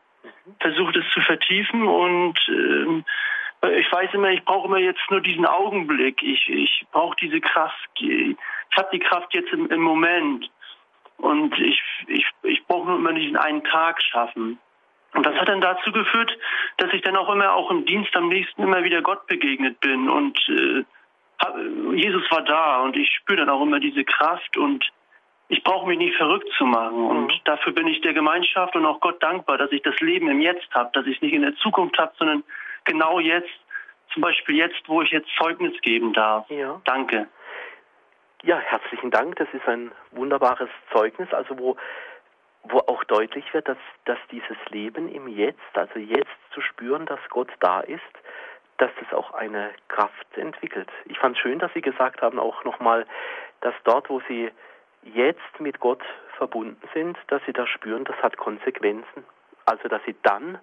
[0.59, 3.03] versuche es zu vertiefen und äh,
[3.79, 6.21] ich weiß immer, ich brauche immer jetzt nur diesen Augenblick.
[6.21, 7.89] Ich, ich brauche diese Kraft.
[7.97, 8.35] Ich
[8.75, 10.49] habe die Kraft jetzt im, im Moment.
[11.17, 14.59] Und ich, ich, ich brauche nur immer diesen einen Tag schaffen.
[15.13, 16.31] Und das hat dann dazu geführt,
[16.77, 20.09] dass ich dann auch immer auch im Dienst am nächsten immer wieder Gott begegnet bin
[20.09, 20.83] und äh,
[21.95, 24.85] Jesus war da und ich spüre dann auch immer diese Kraft und
[25.49, 27.05] ich brauche mich nicht verrückt zu machen.
[27.05, 27.39] Und mhm.
[27.43, 30.73] dafür bin ich der Gemeinschaft und auch Gott dankbar, dass ich das Leben im Jetzt
[30.73, 32.43] habe, dass ich es nicht in der Zukunft habe, sondern
[32.85, 33.51] genau jetzt,
[34.13, 36.49] zum Beispiel jetzt, wo ich jetzt Zeugnis geben darf.
[36.49, 36.81] Ja.
[36.85, 37.27] Danke.
[38.43, 39.35] Ja, herzlichen Dank.
[39.37, 41.77] Das ist ein wunderbares Zeugnis, also wo
[42.63, 47.19] wo auch deutlich wird, dass, dass dieses Leben im Jetzt, also jetzt zu spüren, dass
[47.29, 48.01] Gott da ist,
[48.77, 50.89] dass das auch eine Kraft entwickelt.
[51.05, 53.05] Ich fand es schön, dass Sie gesagt haben, auch nochmal,
[53.61, 54.49] dass dort, wo Sie
[55.03, 56.01] jetzt mit Gott
[56.37, 59.25] verbunden sind, dass Sie da spüren, das hat Konsequenzen.
[59.65, 60.59] Also, dass Sie dann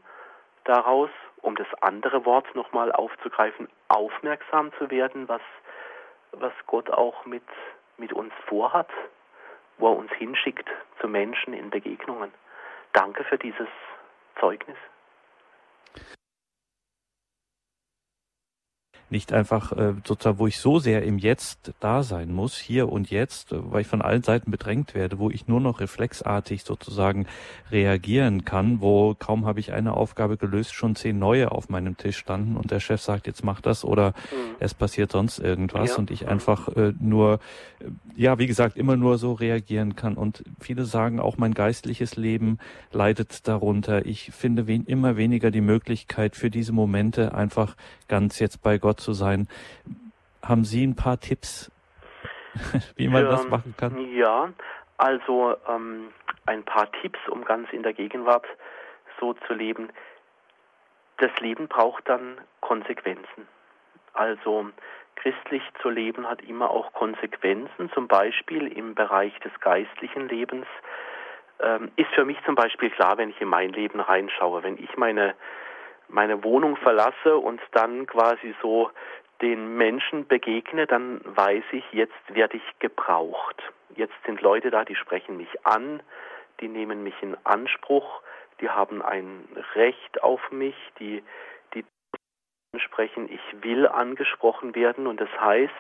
[0.65, 1.11] daraus,
[1.43, 5.43] um das andere Wort nochmal aufzugreifen, aufmerksam zu werden, was,
[6.33, 7.45] was Gott auch mit,
[7.97, 8.89] mit uns vorhat,
[9.81, 10.69] wo er uns hinschickt
[11.01, 12.33] zu Menschen in Begegnungen.
[12.93, 13.69] Danke für dieses
[14.39, 14.77] Zeugnis.
[19.11, 23.11] Nicht einfach äh, sozusagen, wo ich so sehr im Jetzt da sein muss, hier und
[23.11, 27.27] jetzt, äh, weil ich von allen Seiten bedrängt werde, wo ich nur noch reflexartig sozusagen
[27.71, 32.19] reagieren kann, wo kaum habe ich eine Aufgabe gelöst, schon zehn neue auf meinem Tisch
[32.19, 34.57] standen und der Chef sagt, jetzt mach das oder mhm.
[34.61, 35.97] es passiert sonst irgendwas ja.
[35.97, 37.41] und ich einfach äh, nur,
[37.81, 37.87] äh,
[38.17, 42.59] ja, wie gesagt, immer nur so reagieren kann und viele sagen, auch mein geistliches Leben
[42.93, 44.07] leidet darunter.
[44.07, 47.77] Ich finde wen, immer weniger die Möglichkeit für diese Momente einfach
[48.09, 49.49] ganz jetzt bei Gott zu sein.
[50.43, 51.71] Haben Sie ein paar Tipps,
[52.97, 53.99] wie man ähm, das machen kann?
[54.15, 54.51] Ja,
[54.97, 56.09] also ähm,
[56.47, 58.47] ein paar Tipps, um ganz in der Gegenwart
[59.19, 59.89] so zu leben.
[61.19, 63.47] Das Leben braucht dann Konsequenzen.
[64.13, 64.71] Also
[65.17, 70.67] christlich zu leben hat immer auch Konsequenzen, zum Beispiel im Bereich des geistlichen Lebens.
[71.61, 74.97] Ähm, ist für mich zum Beispiel klar, wenn ich in mein Leben reinschaue, wenn ich
[74.97, 75.35] meine
[76.11, 78.91] meine Wohnung verlasse und dann quasi so
[79.41, 83.63] den Menschen begegne, dann weiß ich, jetzt werde ich gebraucht.
[83.95, 86.03] Jetzt sind Leute da, die sprechen mich an,
[86.61, 88.23] die nehmen mich in Anspruch,
[88.61, 91.23] die haben ein Recht auf mich, die,
[91.75, 91.85] die
[92.79, 95.73] sprechen, ich will angesprochen werden und das heißt,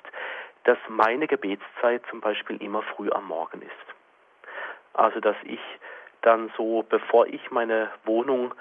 [0.64, 3.95] dass meine Gebetszeit zum Beispiel immer früh am Morgen ist.
[4.95, 5.61] Also dass ich
[6.22, 8.55] dann so, bevor ich meine Wohnung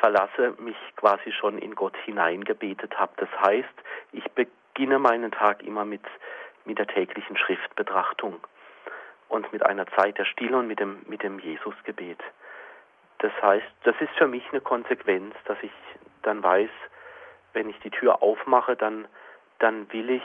[0.00, 3.12] verlasse, mich quasi schon in Gott hineingebetet habe.
[3.16, 3.74] Das heißt,
[4.12, 6.02] ich beginne meinen Tag immer mit,
[6.64, 8.40] mit der täglichen Schriftbetrachtung
[9.28, 12.18] und mit einer Zeit der Stille und mit dem, mit dem Jesusgebet.
[13.18, 15.72] Das heißt, das ist für mich eine Konsequenz, dass ich
[16.22, 16.70] dann weiß,
[17.52, 19.08] wenn ich die Tür aufmache, dann,
[19.58, 20.22] dann will ich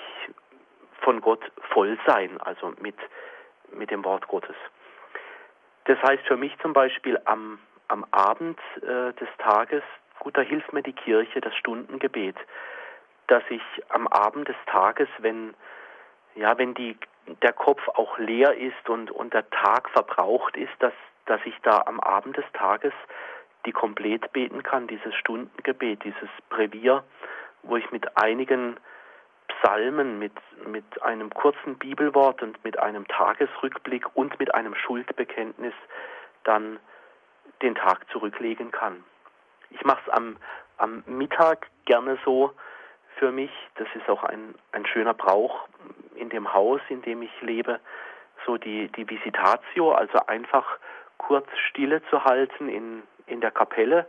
[1.02, 2.98] von Gott voll sein, also mit,
[3.72, 4.56] mit dem Wort Gottes.
[5.86, 7.60] Das heißt für mich zum Beispiel am
[7.92, 9.84] am Abend äh, des Tages,
[10.20, 12.36] gut, da hilft mir die Kirche, das Stundengebet,
[13.28, 15.54] dass ich am Abend des Tages, wenn,
[16.36, 16.98] ja, wenn die,
[17.42, 20.94] der Kopf auch leer ist und, und der Tag verbraucht ist, dass,
[21.26, 22.94] dass ich da am Abend des Tages
[23.66, 27.04] die komplett beten kann, dieses Stundengebet, dieses Brevier,
[27.64, 28.78] wo ich mit einigen
[29.48, 30.34] Psalmen, mit,
[30.66, 35.74] mit einem kurzen Bibelwort und mit einem Tagesrückblick und mit einem Schuldbekenntnis
[36.44, 36.80] dann
[37.62, 39.04] den Tag zurücklegen kann.
[39.70, 40.38] Ich mache es am,
[40.78, 42.54] am Mittag gerne so
[43.18, 43.52] für mich.
[43.76, 45.68] Das ist auch ein, ein schöner Brauch
[46.16, 47.80] in dem Haus, in dem ich lebe.
[48.46, 50.80] So die, die Visitatio, also einfach
[51.18, 54.08] kurz Stille zu halten in, in der Kapelle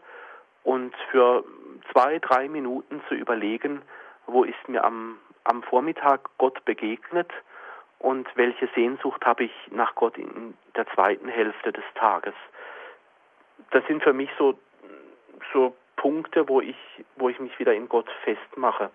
[0.65, 1.45] und für
[1.93, 3.83] zwei, drei Minuten zu überlegen,
[4.27, 7.31] wo ist mir am, am Vormittag Gott begegnet
[7.99, 12.35] und welche Sehnsucht habe ich nach Gott in der zweiten Hälfte des Tages
[13.73, 14.59] das sind für mich so,
[15.53, 16.77] so Punkte, wo ich,
[17.17, 18.91] wo ich mich wieder in Gott festmache.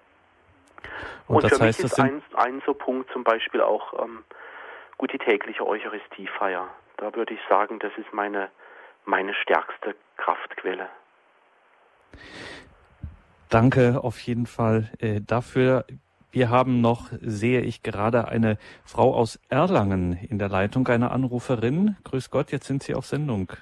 [1.28, 4.24] Und, Und für mich ist ein, ein so Punkt zum Beispiel auch ähm,
[4.98, 6.70] gut die tägliche Eucharistiefeier.
[6.98, 8.50] Da würde ich sagen, das ist meine,
[9.06, 10.88] meine stärkste Kraftquelle.
[13.50, 15.86] Danke auf jeden Fall äh, dafür.
[16.32, 21.96] Wir haben noch, sehe ich gerade, eine Frau aus Erlangen in der Leitung, eine Anruferin.
[22.04, 23.54] Grüß Gott, jetzt sind Sie auf Sendung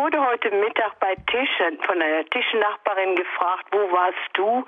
[0.00, 4.64] wurde heute Mittag bei Tischen von einer Tischnachbarin gefragt, wo warst du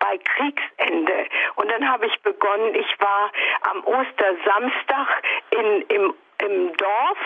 [0.00, 1.26] bei Kriegsende?
[1.54, 3.32] Und dann habe ich begonnen, ich war
[3.70, 6.14] am Ostersamstag in, im
[6.44, 7.18] im Dorf.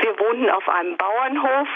[0.00, 1.68] Wir wohnten auf einem Bauernhof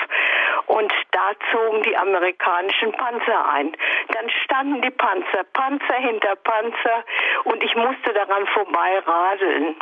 [0.66, 3.76] und da zogen die amerikanischen Panzer ein.
[4.08, 7.04] Dann standen die Panzer, Panzer hinter Panzer
[7.44, 9.76] und ich musste daran vorbei radeln.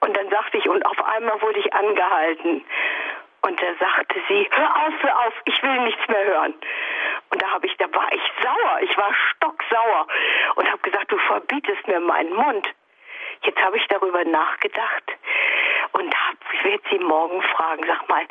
[0.00, 2.64] Und dann sagte ich, und auf einmal wurde ich angehalten.
[3.42, 6.54] Und da sagte sie, hör auf, hör auf, ich will nichts mehr hören.
[7.30, 10.06] Und da habe ich, da war ich sauer, ich war stocksauer
[10.56, 12.68] und habe gesagt, du verbietest mir meinen Mund.
[13.42, 15.04] Jetzt habe ich darüber nachgedacht
[15.92, 16.14] und
[16.52, 18.26] ich werde sie morgen fragen, sag mal,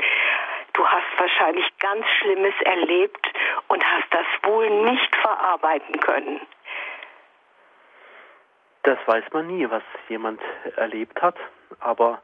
[0.74, 3.28] du hast wahrscheinlich ganz Schlimmes erlebt
[3.68, 6.42] und hast das wohl nicht verarbeiten können.
[8.84, 10.42] Das weiß man nie, was jemand
[10.76, 11.36] erlebt hat,
[11.80, 12.22] aber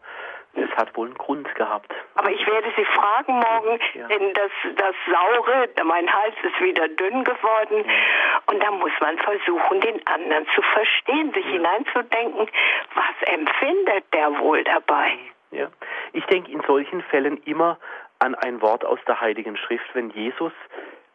[0.55, 1.91] es hat wohl einen Grund gehabt.
[2.15, 4.07] Aber ich werde Sie fragen morgen, ja.
[4.07, 7.85] denn das, das Saure, mein Hals ist wieder dünn geworden.
[7.85, 8.41] Ja.
[8.47, 11.51] Und da muss man versuchen, den anderen zu verstehen, sich ja.
[11.53, 12.47] hineinzudenken,
[12.93, 15.17] was empfindet der wohl dabei.
[15.51, 15.67] Ja.
[16.13, 17.79] Ich denke in solchen Fällen immer
[18.19, 20.53] an ein Wort aus der Heiligen Schrift, wenn Jesus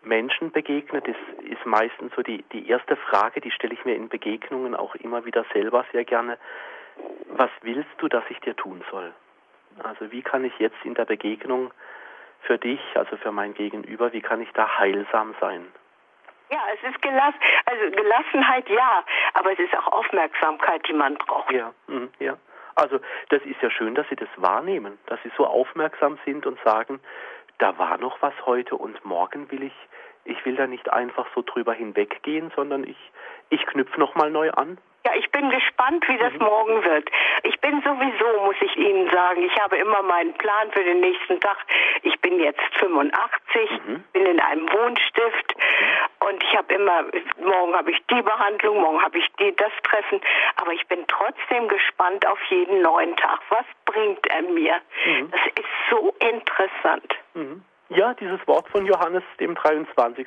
[0.02, 4.08] Menschen begegne, das ist meistens so die, die erste Frage, die stelle ich mir in
[4.08, 6.38] Begegnungen auch immer wieder selber sehr gerne.
[7.28, 9.12] Was willst du, dass ich dir tun soll?
[9.82, 11.72] Also wie kann ich jetzt in der Begegnung
[12.40, 15.66] für dich, also für mein Gegenüber, wie kann ich da heilsam sein?
[16.50, 19.04] Ja, es ist gelassen, also Gelassenheit ja,
[19.34, 21.52] aber es ist auch Aufmerksamkeit, die man braucht.
[21.52, 22.38] Ja, mh, ja.
[22.74, 23.00] Also
[23.30, 27.00] das ist ja schön, dass Sie das wahrnehmen, dass Sie so aufmerksam sind und sagen,
[27.58, 29.74] da war noch was heute und morgen will ich,
[30.28, 32.98] ich will da nicht einfach so drüber hinweggehen, sondern ich,
[33.50, 34.78] ich knüpfe nochmal neu an.
[35.06, 36.40] Ja, ich bin gespannt, wie das mhm.
[36.44, 37.08] morgen wird.
[37.44, 41.40] Ich bin sowieso, muss ich Ihnen sagen, ich habe immer meinen Plan für den nächsten
[41.40, 41.56] Tag.
[42.02, 44.04] Ich bin jetzt 85, mhm.
[44.12, 46.28] bin in einem Wohnstift mhm.
[46.28, 47.04] und ich habe immer,
[47.40, 50.20] morgen habe ich die Behandlung, morgen habe ich die, das Treffen.
[50.56, 53.40] Aber ich bin trotzdem gespannt auf jeden neuen Tag.
[53.50, 54.80] Was bringt er mir?
[55.06, 55.30] Mhm.
[55.30, 57.14] Das ist so interessant.
[57.90, 60.26] Ja, dieses Wort von Johannes, dem 23.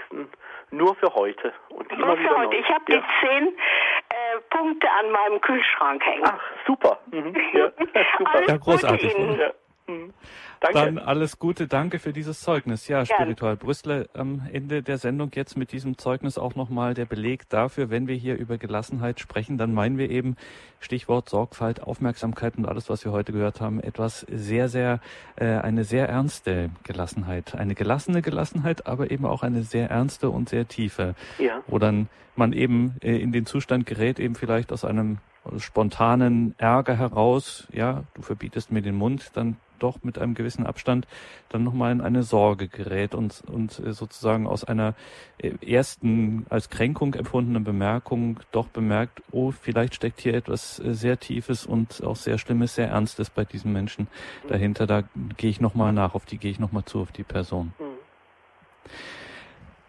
[0.71, 1.53] Nur für heute.
[1.69, 2.49] Und Nur für heute.
[2.49, 2.59] Neu.
[2.59, 2.97] Ich habe ja.
[2.97, 6.23] die zehn äh, Punkte an meinem Kühlschrank hängen.
[6.25, 6.99] Ach, super.
[7.11, 7.35] Mhm.
[7.53, 7.71] Ja,
[8.17, 8.47] super.
[8.47, 9.15] ja, großartig.
[9.37, 9.51] Ja.
[9.87, 10.13] Mhm.
[10.59, 10.79] Danke.
[10.79, 12.87] Dann alles Gute, danke für dieses Zeugnis.
[12.87, 17.49] Ja, Spiritual Brüssel am Ende der Sendung jetzt mit diesem Zeugnis auch nochmal der Beleg
[17.49, 20.35] dafür, wenn wir hier über Gelassenheit sprechen, dann meinen wir eben
[20.79, 24.99] Stichwort Sorgfalt, Aufmerksamkeit und alles, was wir heute gehört haben, etwas sehr, sehr,
[25.35, 27.55] äh, eine sehr ernste Gelassenheit.
[27.55, 31.15] Eine gelassene Gelassenheit, aber eben auch eine sehr ernste und sehr tiefe.
[31.39, 31.61] Ja.
[31.67, 35.17] Wo dann man eben äh, in den Zustand gerät, eben vielleicht aus einem
[35.57, 41.07] spontanen Ärger heraus, ja, du verbietest mir den Mund, dann doch mit einem gewissen Abstand
[41.49, 44.93] dann nochmal in eine Sorge gerät und, und äh, sozusagen aus einer
[45.39, 51.19] äh, ersten als Kränkung empfundenen Bemerkung doch bemerkt, oh, vielleicht steckt hier etwas äh, sehr
[51.19, 54.07] Tiefes und auch sehr Schlimmes, sehr Ernstes bei diesem Menschen
[54.47, 54.87] dahinter.
[54.87, 55.03] Da
[55.37, 57.73] gehe ich nochmal nach, auf die gehe ich nochmal zu, auf die Person.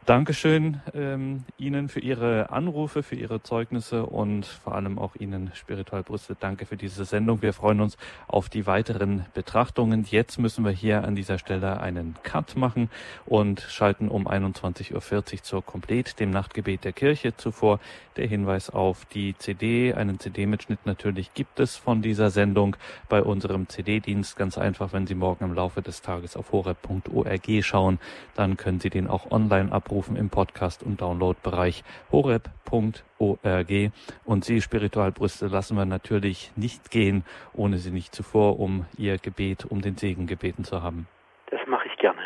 [0.05, 6.03] Dankeschön ähm, Ihnen für Ihre Anrufe, für Ihre Zeugnisse und vor allem auch Ihnen, Spiritual
[6.03, 6.36] Brüste.
[6.38, 7.40] Danke für diese Sendung.
[7.40, 7.96] Wir freuen uns
[8.26, 10.05] auf die weiteren Betrachtungen.
[10.11, 12.90] Jetzt müssen wir hier an dieser Stelle einen Cut machen
[13.26, 17.36] und schalten um 21.40 Uhr zur Komplet, dem Nachtgebet der Kirche.
[17.36, 17.78] Zuvor
[18.16, 19.94] der Hinweis auf die CD.
[19.94, 22.74] Einen CD-Mitschnitt natürlich gibt es von dieser Sendung
[23.09, 24.36] bei unserem CD-Dienst.
[24.36, 28.00] Ganz einfach, wenn Sie morgen im Laufe des Tages auf horeb.org schauen,
[28.34, 33.93] dann können Sie den auch online abrufen abrufen im Podcast- und Downloadbereich horeb.org.
[34.24, 39.66] Und Sie, Spiritualbrüste, lassen wir natürlich nicht gehen, ohne Sie nicht zuvor um Ihr Gebet,
[39.68, 41.09] um den Segen gebeten zu haben.
[41.51, 42.22] Das mache ich gerne.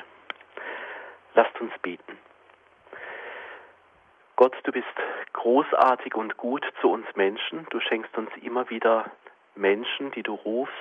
[1.34, 2.16] Lasst uns beten.
[4.36, 4.86] Gott, du bist
[5.32, 7.66] großartig und gut zu uns Menschen.
[7.70, 9.10] Du schenkst uns immer wieder
[9.56, 10.72] Menschen, die du rufst,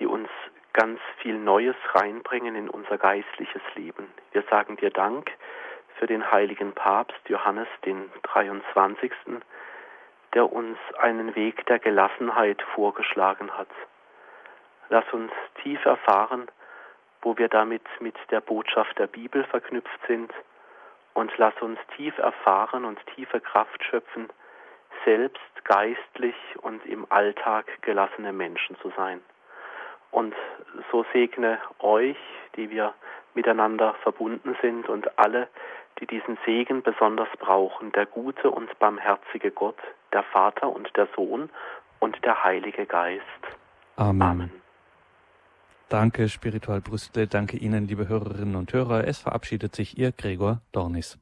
[0.00, 0.28] die uns
[0.72, 4.08] ganz viel Neues reinbringen in unser geistliches Leben.
[4.32, 5.30] Wir sagen dir Dank
[5.98, 9.12] für den heiligen Papst Johannes den 23.,
[10.34, 13.68] der uns einen Weg der Gelassenheit vorgeschlagen hat.
[14.88, 15.32] Lass uns
[15.62, 16.48] tief erfahren,
[17.22, 20.32] wo wir damit mit der Botschaft der Bibel verknüpft sind
[21.14, 24.28] und lass uns tief erfahren und tiefe Kraft schöpfen,
[25.04, 29.20] selbst geistlich und im Alltag gelassene Menschen zu sein.
[30.10, 30.34] Und
[30.92, 32.18] so segne euch,
[32.56, 32.94] die wir
[33.34, 35.48] miteinander verbunden sind und alle,
[36.00, 39.78] die diesen Segen besonders brauchen, der gute und barmherzige Gott,
[40.12, 41.50] der Vater und der Sohn
[42.00, 43.22] und der Heilige Geist.
[43.96, 44.22] Amen.
[44.22, 44.50] Amen.
[45.88, 47.28] Danke, Spiritual Brüste.
[47.28, 49.06] Danke Ihnen, liebe Hörerinnen und Hörer.
[49.06, 51.18] Es verabschiedet sich Ihr Gregor Dornis.